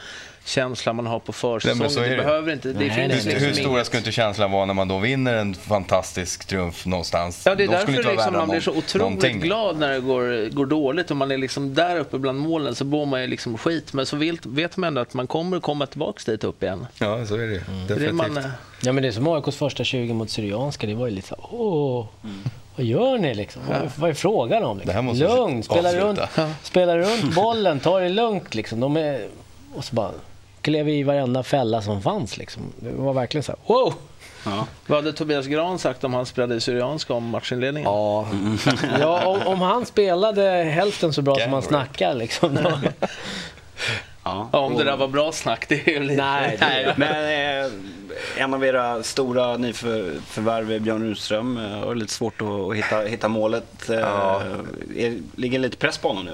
känslan 0.49 0.97
man 0.97 1.07
har 1.07 1.19
på 1.19 1.33
försäsongen. 1.33 1.93
Nej, 1.97 2.09
det 2.09 2.17
det. 2.17 2.23
behöver 2.23 2.53
inte, 2.53 2.69
det 2.69 2.79
Nej, 2.79 2.91
finns 2.91 2.97
nej, 2.97 3.09
Hur, 3.09 3.31
liksom 3.31 3.47
hur 3.47 3.55
stora 3.55 3.85
skulle 3.85 3.99
inte 3.99 4.13
känslan 4.13 4.51
vara 4.51 4.65
när 4.65 4.75
man 4.75 4.89
då 4.89 4.99
vinner 4.99 5.35
en 5.35 5.55
fantastisk 5.55 6.45
triumf 6.45 6.87
någonstans? 6.87 7.43
Ja, 7.47 7.55
det 7.55 7.65
är 7.65 7.79
skulle 7.79 7.97
därför 7.97 8.03
vara 8.03 8.15
liksom 8.15 8.33
man 8.35 8.49
blir 8.49 8.61
så 8.61 8.71
otroligt 8.71 8.95
någonting. 8.95 9.41
glad 9.41 9.79
när 9.79 9.93
det 9.93 10.01
går, 10.01 10.51
går 10.51 10.67
dåligt 10.67 11.11
och 11.11 11.17
man 11.17 11.31
är 11.31 11.39
liksom 11.39 11.75
där 11.75 11.97
uppe 11.99 12.19
bland 12.19 12.39
målen 12.39 12.75
så 12.75 12.85
bor 12.85 13.07
man 13.07 13.21
ju 13.21 13.27
liksom 13.27 13.59
skit. 13.59 13.93
Men 13.93 14.07
så 14.07 14.17
vet, 14.17 14.47
vet 14.47 14.77
man 14.77 14.89
ändå 14.89 15.01
att 15.01 15.15
man 15.15 15.27
kommer 15.27 15.61
komma 15.61 15.87
tillbaka 15.87 16.31
dit 16.31 16.45
upp 16.45 16.63
igen. 16.63 16.87
Ja, 16.99 17.27
så 17.27 17.35
är 17.35 17.39
det 17.39 17.45
ju. 17.53 17.61
Det 17.89 17.95
är 17.95 17.99
det 17.99 18.13
man, 18.13 18.35
Definitivt. 18.35 18.55
Ja 18.83 18.93
men 18.93 19.03
det 19.03 19.09
är 19.09 19.13
som 19.13 19.29
AIKs 19.29 19.57
första 19.57 19.85
20 19.85 20.13
mot 20.13 20.31
Syrianska, 20.31 20.87
det 20.87 20.95
var 20.95 21.07
ju 21.07 21.15
lite 21.15 21.29
så 21.29 21.37
åh, 21.51 22.07
vad 22.77 22.87
gör 22.87 23.19
ni 23.19 23.35
liksom? 23.35 23.63
Vad, 23.69 23.91
vad 23.97 24.11
är 24.11 24.15
frågan 24.15 24.65
om? 24.65 24.79
Det 24.79 24.85
Liksom? 24.85 25.37
Lugnt, 25.37 25.65
spela 25.65 25.93
runt, 25.95 26.21
spela 26.63 26.99
runt 26.99 27.35
bollen, 27.35 27.81
ta 27.81 28.01
det 28.01 28.09
lugnt 28.09 28.55
liksom. 28.55 28.81
De 28.81 28.97
är, 28.97 29.27
och 29.75 29.85
så 29.85 29.95
bara 29.95 30.11
klev 30.63 30.89
i 30.89 31.03
varenda 31.03 31.43
fälla 31.43 31.83
som 31.83 32.03
fanns 32.03 32.37
liksom. 32.37 32.63
Det 32.77 32.91
var 32.93 33.13
verkligen 33.13 33.43
så 33.45 33.53
här, 33.53 33.59
wow! 33.75 33.95
Ja. 34.45 34.67
vad 34.87 34.99
hade 34.99 35.13
Tobias 35.13 35.47
Gran 35.47 35.79
sagt 35.79 36.05
om 36.05 36.15
han 36.15 36.27
spelade 36.27 36.55
i 36.55 36.61
Syrianska 36.61 37.15
om 37.15 37.25
matchinledningen? 37.29 37.91
Ja, 37.91 38.27
ja 39.01 39.27
om, 39.27 39.43
om 39.47 39.61
han 39.61 39.87
spelade 39.87 40.43
hälften 40.63 41.13
så 41.13 41.23
bra 41.23 41.37
som 41.37 41.53
han 41.53 41.63
snackar 41.63 42.15
liksom. 42.15 42.59
Ja. 44.25 44.49
Ja, 44.53 44.59
om 44.59 44.77
det 44.77 44.85
där 44.85 44.97
var 44.97 45.09
bra 45.09 45.33
snack, 45.33 45.65
det 45.69 45.87
är 45.89 45.91
ju 45.93 46.01
lite... 46.01 46.23
Nej, 46.23 46.57
det- 46.61 46.95
Men 46.97 47.65
eh, 47.65 47.71
en 48.37 48.55
av 48.55 48.65
era 48.65 49.03
stora 49.03 49.57
nyförvärv, 49.57 50.81
Björn 50.83 51.03
Rudström, 51.03 51.57
eh, 51.57 51.79
har 51.87 51.95
lite 51.95 52.13
svårt 52.13 52.43
att, 52.43 52.77
hitta, 52.77 53.01
hitta 53.01 53.29
målet. 53.29 53.89
Eh, 53.91 53.97
Ja. 53.99 54.43
är, 54.97 55.19
ligger 55.37 55.59
lite 55.59 55.77
press 55.77 55.99
på 55.99 56.09
honom 56.09 56.25
nu? 56.25 56.33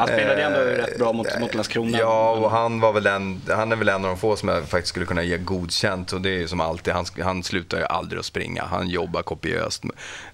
Han 0.00 0.08
spelade 0.08 0.42
ändå 0.42 0.58
rätt 0.58 0.98
bra 0.98 1.12
mot, 1.12 1.40
mot 1.40 1.54
Landskrona. 1.54 1.98
Ja, 1.98 2.30
och 2.30 2.50
han, 2.50 2.80
var 2.80 2.92
väl 2.92 3.06
en, 3.06 3.42
han 3.48 3.72
är 3.72 3.76
väl 3.76 3.88
en 3.88 3.94
av 3.94 4.10
de 4.10 4.16
få 4.16 4.36
som 4.36 4.48
jag 4.48 4.68
faktiskt 4.68 4.88
skulle 4.88 5.06
kunna 5.06 5.22
ge 5.22 5.38
godkänt. 5.38 6.12
Och 6.12 6.20
det 6.20 6.30
är 6.30 6.38
ju 6.38 6.48
som 6.48 6.60
alltid, 6.60 6.94
han, 6.94 7.04
han 7.22 7.42
slutar 7.42 7.78
ju 7.78 7.84
aldrig 7.84 8.18
att 8.18 8.26
springa. 8.26 8.64
Han 8.64 8.88
jobbar 8.88 9.22
kopiöst. 9.22 9.84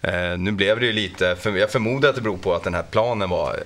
Eh, 0.01 0.39
nu 0.39 0.53
blev 0.53 0.81
det 0.81 0.87
ju 0.87 0.93
lite, 0.93 1.37
för, 1.37 1.57
jag 1.57 1.71
förmodar 1.71 2.09
att 2.09 2.15
det 2.15 2.23
beror 2.23 2.37
på 2.37 2.55
att 2.55 2.65
den 2.65 2.75
här 2.75 2.85
planen 2.91 3.31
var 3.31 3.57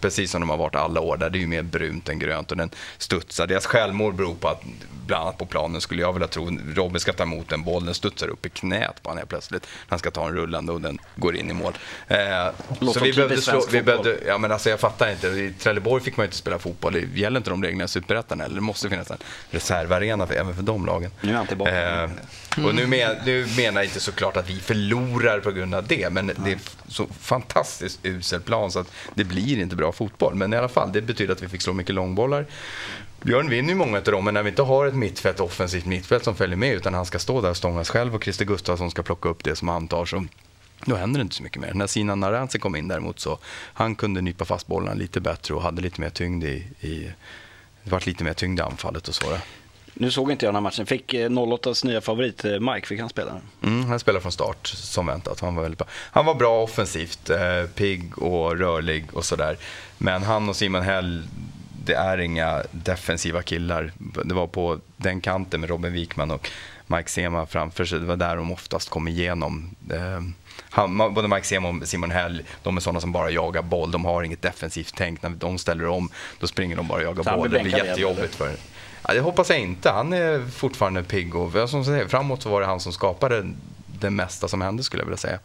precis 0.00 0.30
som 0.30 0.40
de 0.40 0.50
har 0.50 0.56
varit 0.56 0.74
alla 0.74 1.00
år. 1.00 1.16
Där 1.16 1.30
det 1.30 1.38
är 1.38 1.40
ju 1.40 1.46
mer 1.46 1.62
brunt 1.62 2.08
än 2.08 2.18
grönt 2.18 2.50
och 2.50 2.56
den 2.56 2.70
studsar. 2.98 3.46
Deras 3.46 3.66
självmord 3.66 4.14
beror 4.14 4.34
på 4.34 4.48
att 4.48 4.62
bland 5.10 5.22
annat 5.22 5.38
på 5.38 5.46
planen 5.46 5.80
skulle 5.80 6.02
jag 6.02 6.12
vilja 6.12 6.28
tro. 6.28 6.58
Robin 6.74 7.00
ska 7.00 7.12
ta 7.12 7.22
emot 7.22 7.52
en 7.52 7.64
boll, 7.64 7.84
den 7.84 7.94
studsar 7.94 8.28
upp 8.28 8.46
i 8.46 8.48
knät 8.48 9.02
på 9.02 9.10
honom 9.10 9.24
plötsligt. 9.28 9.66
Han 9.88 9.98
ska 9.98 10.10
ta 10.10 10.26
en 10.26 10.34
rullande 10.34 10.72
och 10.72 10.80
den 10.80 10.98
går 11.16 11.36
in 11.36 11.50
i 11.50 11.54
mål. 11.54 11.72
Eh, 12.08 12.18
så 12.92 13.00
vi 13.00 13.12
behövde 13.12 13.42
slå, 13.42 13.62
vi 13.70 13.82
behövde, 13.82 14.18
ja 14.26 14.38
men 14.38 14.52
alltså 14.52 14.70
jag 14.70 14.80
fattar 14.80 15.10
inte. 15.10 15.28
I 15.40 15.52
Trelleborg 15.52 16.02
fick 16.02 16.16
man 16.16 16.24
ju 16.24 16.26
inte 16.26 16.36
spela 16.36 16.58
fotboll. 16.58 16.92
Det 16.92 17.20
gäller 17.20 17.36
inte 17.36 17.50
de 17.50 17.62
reglerna 17.62 17.84
i 17.84 17.88
Superettan 17.88 18.40
eller? 18.40 18.54
Det 18.54 18.60
måste 18.60 18.90
finnas 18.90 19.10
en 19.10 19.18
reservarena 19.50 20.26
för, 20.26 20.34
även 20.34 20.54
för 20.54 20.62
de 20.62 20.86
lagen. 20.86 21.10
Nu 21.20 21.32
är 21.32 21.36
han 21.36 21.46
tillbaka. 21.46 22.04
Eh, 22.04 22.10
och 22.66 22.74
nu, 22.74 22.86
men, 22.86 23.16
nu 23.24 23.46
menar 23.56 23.80
jag 23.80 23.84
inte 23.84 24.00
såklart 24.00 24.36
att 24.36 24.50
vi 24.50 24.60
förlorar 24.60 25.40
på 25.40 25.50
grund 25.50 25.74
av 25.74 25.86
det, 25.86 26.12
men 26.12 26.26
det 26.26 26.52
är 26.52 26.58
så 26.88 27.06
fantastiskt 27.20 28.00
usel 28.02 28.40
plan 28.40 28.70
så 28.70 28.78
att 28.78 28.92
det 29.14 29.24
blir 29.24 29.58
inte 29.58 29.76
bra 29.76 29.92
fotboll. 29.92 30.34
Men 30.34 30.52
i 30.52 30.56
alla 30.56 30.68
fall, 30.68 30.92
det 30.92 31.00
betyder 31.00 31.32
att 31.32 31.42
vi 31.42 31.48
fick 31.48 31.62
slå 31.62 31.72
mycket 31.72 31.94
långbollar. 31.94 32.46
Björn 33.22 33.48
vinner 33.48 33.68
ju 33.68 33.74
många 33.74 33.98
av 33.98 34.04
dem, 34.04 34.24
men 34.24 34.34
när 34.34 34.42
vi 34.42 34.50
inte 34.50 34.62
har 34.62 34.86
ett 34.86 34.94
mittfält, 34.94 35.40
offensivt 35.40 35.86
mittfält 35.86 36.24
som 36.24 36.34
följer 36.34 36.56
med, 36.56 36.74
utan 36.74 36.94
han 36.94 37.06
ska 37.06 37.18
stå 37.18 37.40
där 37.40 37.50
och 37.50 37.56
stångas 37.56 37.90
själv 37.90 38.14
och 38.14 38.24
Christer 38.24 38.44
Gustafsson 38.44 38.90
ska 38.90 39.02
plocka 39.02 39.28
upp 39.28 39.44
det 39.44 39.56
som 39.56 39.68
han 39.68 39.88
tar, 39.88 40.04
så 40.04 40.24
då 40.84 40.96
händer 40.96 41.18
det 41.18 41.22
inte 41.22 41.36
så 41.36 41.42
mycket 41.42 41.62
mer. 41.62 41.74
När 41.74 41.86
Sinan 41.86 42.20
Naranci 42.20 42.58
kom 42.58 42.76
in 42.76 42.88
däremot 42.88 43.20
så 43.20 43.38
han 43.72 43.94
kunde 43.94 44.20
nypa 44.20 44.44
fast 44.44 44.66
bollarna 44.66 44.94
lite 44.94 45.20
bättre 45.20 45.54
och 45.54 45.62
hade 45.62 45.82
lite 45.82 46.00
mer 46.00 46.10
tyngd 46.10 46.44
i, 46.44 46.66
i 46.80 47.12
det 47.84 47.90
var 47.90 48.02
lite 48.06 48.24
mer 48.24 48.32
tyngd 48.32 48.60
i 48.60 48.62
anfallet 48.62 49.08
och 49.08 49.14
så. 49.14 49.24
Nu 49.94 50.10
såg 50.10 50.30
inte 50.30 50.46
jag 50.46 50.48
den 50.48 50.56
här 50.56 50.62
matchen. 50.62 50.86
Fick 50.86 51.14
08s 51.14 51.86
nya 51.86 52.00
favorit 52.00 52.44
eh, 52.44 52.60
Mike, 52.60 52.86
fick 52.86 53.00
han 53.00 53.08
spela? 53.08 53.40
Mm, 53.62 53.84
han 53.84 54.00
spelade 54.00 54.22
från 54.22 54.32
start 54.32 54.66
som 54.66 55.06
väntat. 55.06 55.40
Han 55.40 55.54
var, 55.54 55.62
väldigt 55.62 55.78
bra. 55.78 55.88
han 55.90 56.26
var 56.26 56.34
bra 56.34 56.62
offensivt, 56.62 57.30
eh, 57.30 57.64
pigg 57.74 58.18
och 58.18 58.58
rörlig 58.58 59.04
och 59.12 59.24
sådär. 59.24 59.56
Men 59.98 60.22
han 60.22 60.48
och 60.48 60.56
Simon 60.56 60.82
Hell, 60.82 61.22
det 61.84 61.94
är 61.94 62.18
inga 62.18 62.62
defensiva 62.70 63.42
killar. 63.42 63.92
Det 64.24 64.34
var 64.34 64.46
på 64.46 64.78
den 64.96 65.20
kanten 65.20 65.60
med 65.60 65.70
Robin 65.70 65.92
Wikman 65.92 66.30
och 66.30 66.50
Mike 66.90 67.10
Sema 67.10 67.46
framför 67.46 67.84
sig. 67.84 68.00
Det 68.00 68.06
var 68.06 68.16
där 68.16 68.36
de 68.36 68.52
oftast 68.52 68.88
kom 68.88 69.08
igenom. 69.08 69.74
Eh, 69.92 70.20
han, 70.58 70.98
både 70.98 71.28
Mike 71.28 71.46
Sema 71.46 71.68
och 71.68 71.88
Simon 71.88 72.10
Hell, 72.10 72.42
de 72.62 72.76
är 72.76 72.80
sådana 72.80 73.00
som 73.00 73.12
bara 73.12 73.30
jagar 73.30 73.62
boll. 73.62 73.90
De 73.90 74.04
har 74.04 74.22
inget 74.22 74.42
defensivt 74.42 74.94
tänk. 74.96 75.22
När 75.22 75.30
de 75.30 75.58
ställer 75.58 75.86
om, 75.86 76.10
då 76.38 76.46
springer 76.46 76.76
de 76.76 76.88
bara 76.88 76.98
och 76.98 77.04
jagar 77.04 77.36
boll. 77.36 77.50
Det 77.50 77.60
blir 77.60 77.84
jättejobbigt 77.84 78.34
för 78.34 78.50
Ja, 79.08 79.14
det 79.14 79.20
hoppas 79.20 79.50
jag 79.50 79.58
inte. 79.58 79.90
Han 79.90 80.12
är 80.12 80.46
fortfarande 80.50 81.02
pigg 81.02 81.34
och 81.34 81.70
som 81.70 81.84
säger, 81.84 82.08
framåt 82.08 82.42
så 82.42 82.48
var 82.48 82.60
det 82.60 82.66
han 82.66 82.80
som 82.80 82.92
skapade 82.92 83.52
det 84.00 84.10
mesta 84.10 84.48
som 84.48 84.60
hände 84.60 84.82
skulle 84.82 85.00
jag 85.00 85.06
vilja 85.06 85.16
säga. 85.16 85.38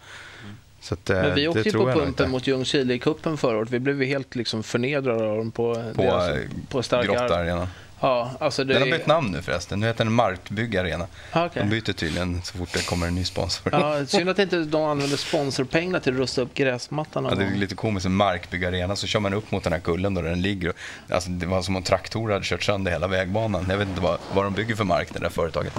Att, 0.92 1.10
Men 1.10 1.36
vi 1.36 1.48
åkte 1.48 1.62
ju 1.62 1.72
på 1.72 1.92
pumpen 1.92 2.32
mot 2.32 2.48
Ljungskile 2.48 2.94
i 2.94 3.00
kuppen 3.00 3.38
förra 3.38 3.58
året. 3.58 3.70
Vi 3.72 3.80
blev 3.80 4.02
helt 4.02 4.36
liksom 4.36 4.64
förnedrade 4.64 5.30
av 5.30 5.38
dem 5.38 5.52
på, 5.52 5.74
på, 5.96 6.02
deras, 6.02 6.38
på 6.70 6.84
starka 6.84 7.08
Grotta 7.08 7.36
Arena. 7.36 7.68
Ja, 8.06 8.32
alltså 8.40 8.64
det... 8.64 8.74
Den 8.74 8.82
har 8.82 8.98
bytt 8.98 9.08
namn 9.08 9.32
nu 9.32 9.42
förresten. 9.42 9.80
Nu 9.80 9.88
heter 9.88 10.04
den 10.04 10.14
Markbygg 10.14 10.78
Arena. 10.78 11.08
Ah, 11.32 11.46
okay. 11.46 11.64
De 11.64 11.70
byter 11.70 11.94
tydligen 11.94 12.42
så 12.44 12.58
fort 12.58 12.70
det 12.74 12.86
kommer 12.86 13.08
en 13.08 13.16
ny 13.16 13.26
sponsor. 13.26 13.70
Ja, 13.72 14.06
synd 14.06 14.30
att 14.30 14.40
inte 14.40 14.58
de 14.58 14.84
använder 14.84 15.18
sponsorpengarna 15.18 16.00
till 16.00 16.14
att 16.14 16.20
rusta 16.20 16.42
upp 16.42 16.54
gräsmattan. 16.54 17.26
Ja, 17.30 17.36
det 17.36 17.46
är 17.46 17.56
lite 17.56 17.76
komiskt. 17.76 18.10
Markbygg 18.10 18.66
Arena, 18.66 18.96
så 18.96 19.08
kör 19.08 19.20
man 19.20 19.34
upp 19.34 19.52
mot 19.52 19.64
den 19.64 19.74
här 19.74 19.80
kullen 19.80 20.14
där 20.14 20.24
den 20.24 20.42
ligger. 20.42 20.74
Alltså, 21.10 21.30
det 21.30 21.46
var 21.46 21.62
som 21.62 21.76
om 21.76 21.84
traktorer 21.84 22.34
hade 22.34 22.46
kört 22.46 22.64
sönder 22.64 22.92
hela 22.92 23.08
vägbanan. 23.08 23.66
Jag 23.70 23.78
vet 23.78 23.88
inte 23.88 24.02
vad, 24.02 24.20
vad 24.34 24.46
de 24.46 24.54
bygger 24.54 24.76
för 24.76 24.84
mark, 24.84 25.08
det 25.14 25.20
där 25.20 25.30
företaget. 25.30 25.74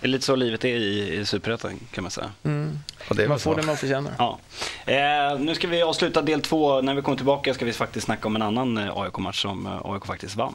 Det 0.00 0.06
är 0.06 0.10
lite 0.10 0.24
så 0.24 0.36
livet 0.36 0.64
är 0.64 0.68
i, 0.68 1.14
i 1.14 1.24
Superettan 1.24 1.80
kan 1.90 2.04
man 2.04 2.10
säga. 2.10 2.30
Mm. 2.42 2.78
man 3.08 3.28
får 3.28 3.38
så. 3.38 3.54
det 3.54 3.66
man 3.66 3.76
förtjänar. 3.76 4.12
Ja. 4.18 4.38
Eh, 4.86 5.38
nu 5.38 5.54
ska 5.54 5.68
vi 5.68 5.82
avsluta 5.82 6.22
del 6.22 6.42
två. 6.42 6.80
När 6.80 6.94
vi 6.94 7.02
kommer 7.02 7.16
tillbaka 7.16 7.54
ska 7.54 7.64
vi 7.64 7.72
faktiskt 7.72 8.06
snacka 8.06 8.28
om 8.28 8.36
en 8.36 8.42
annan 8.42 8.78
eh, 8.78 8.96
AIK-match 8.96 9.42
som 9.42 9.66
eh, 9.66 9.80
AIK 9.84 10.06
faktiskt 10.06 10.36
vann. 10.36 10.54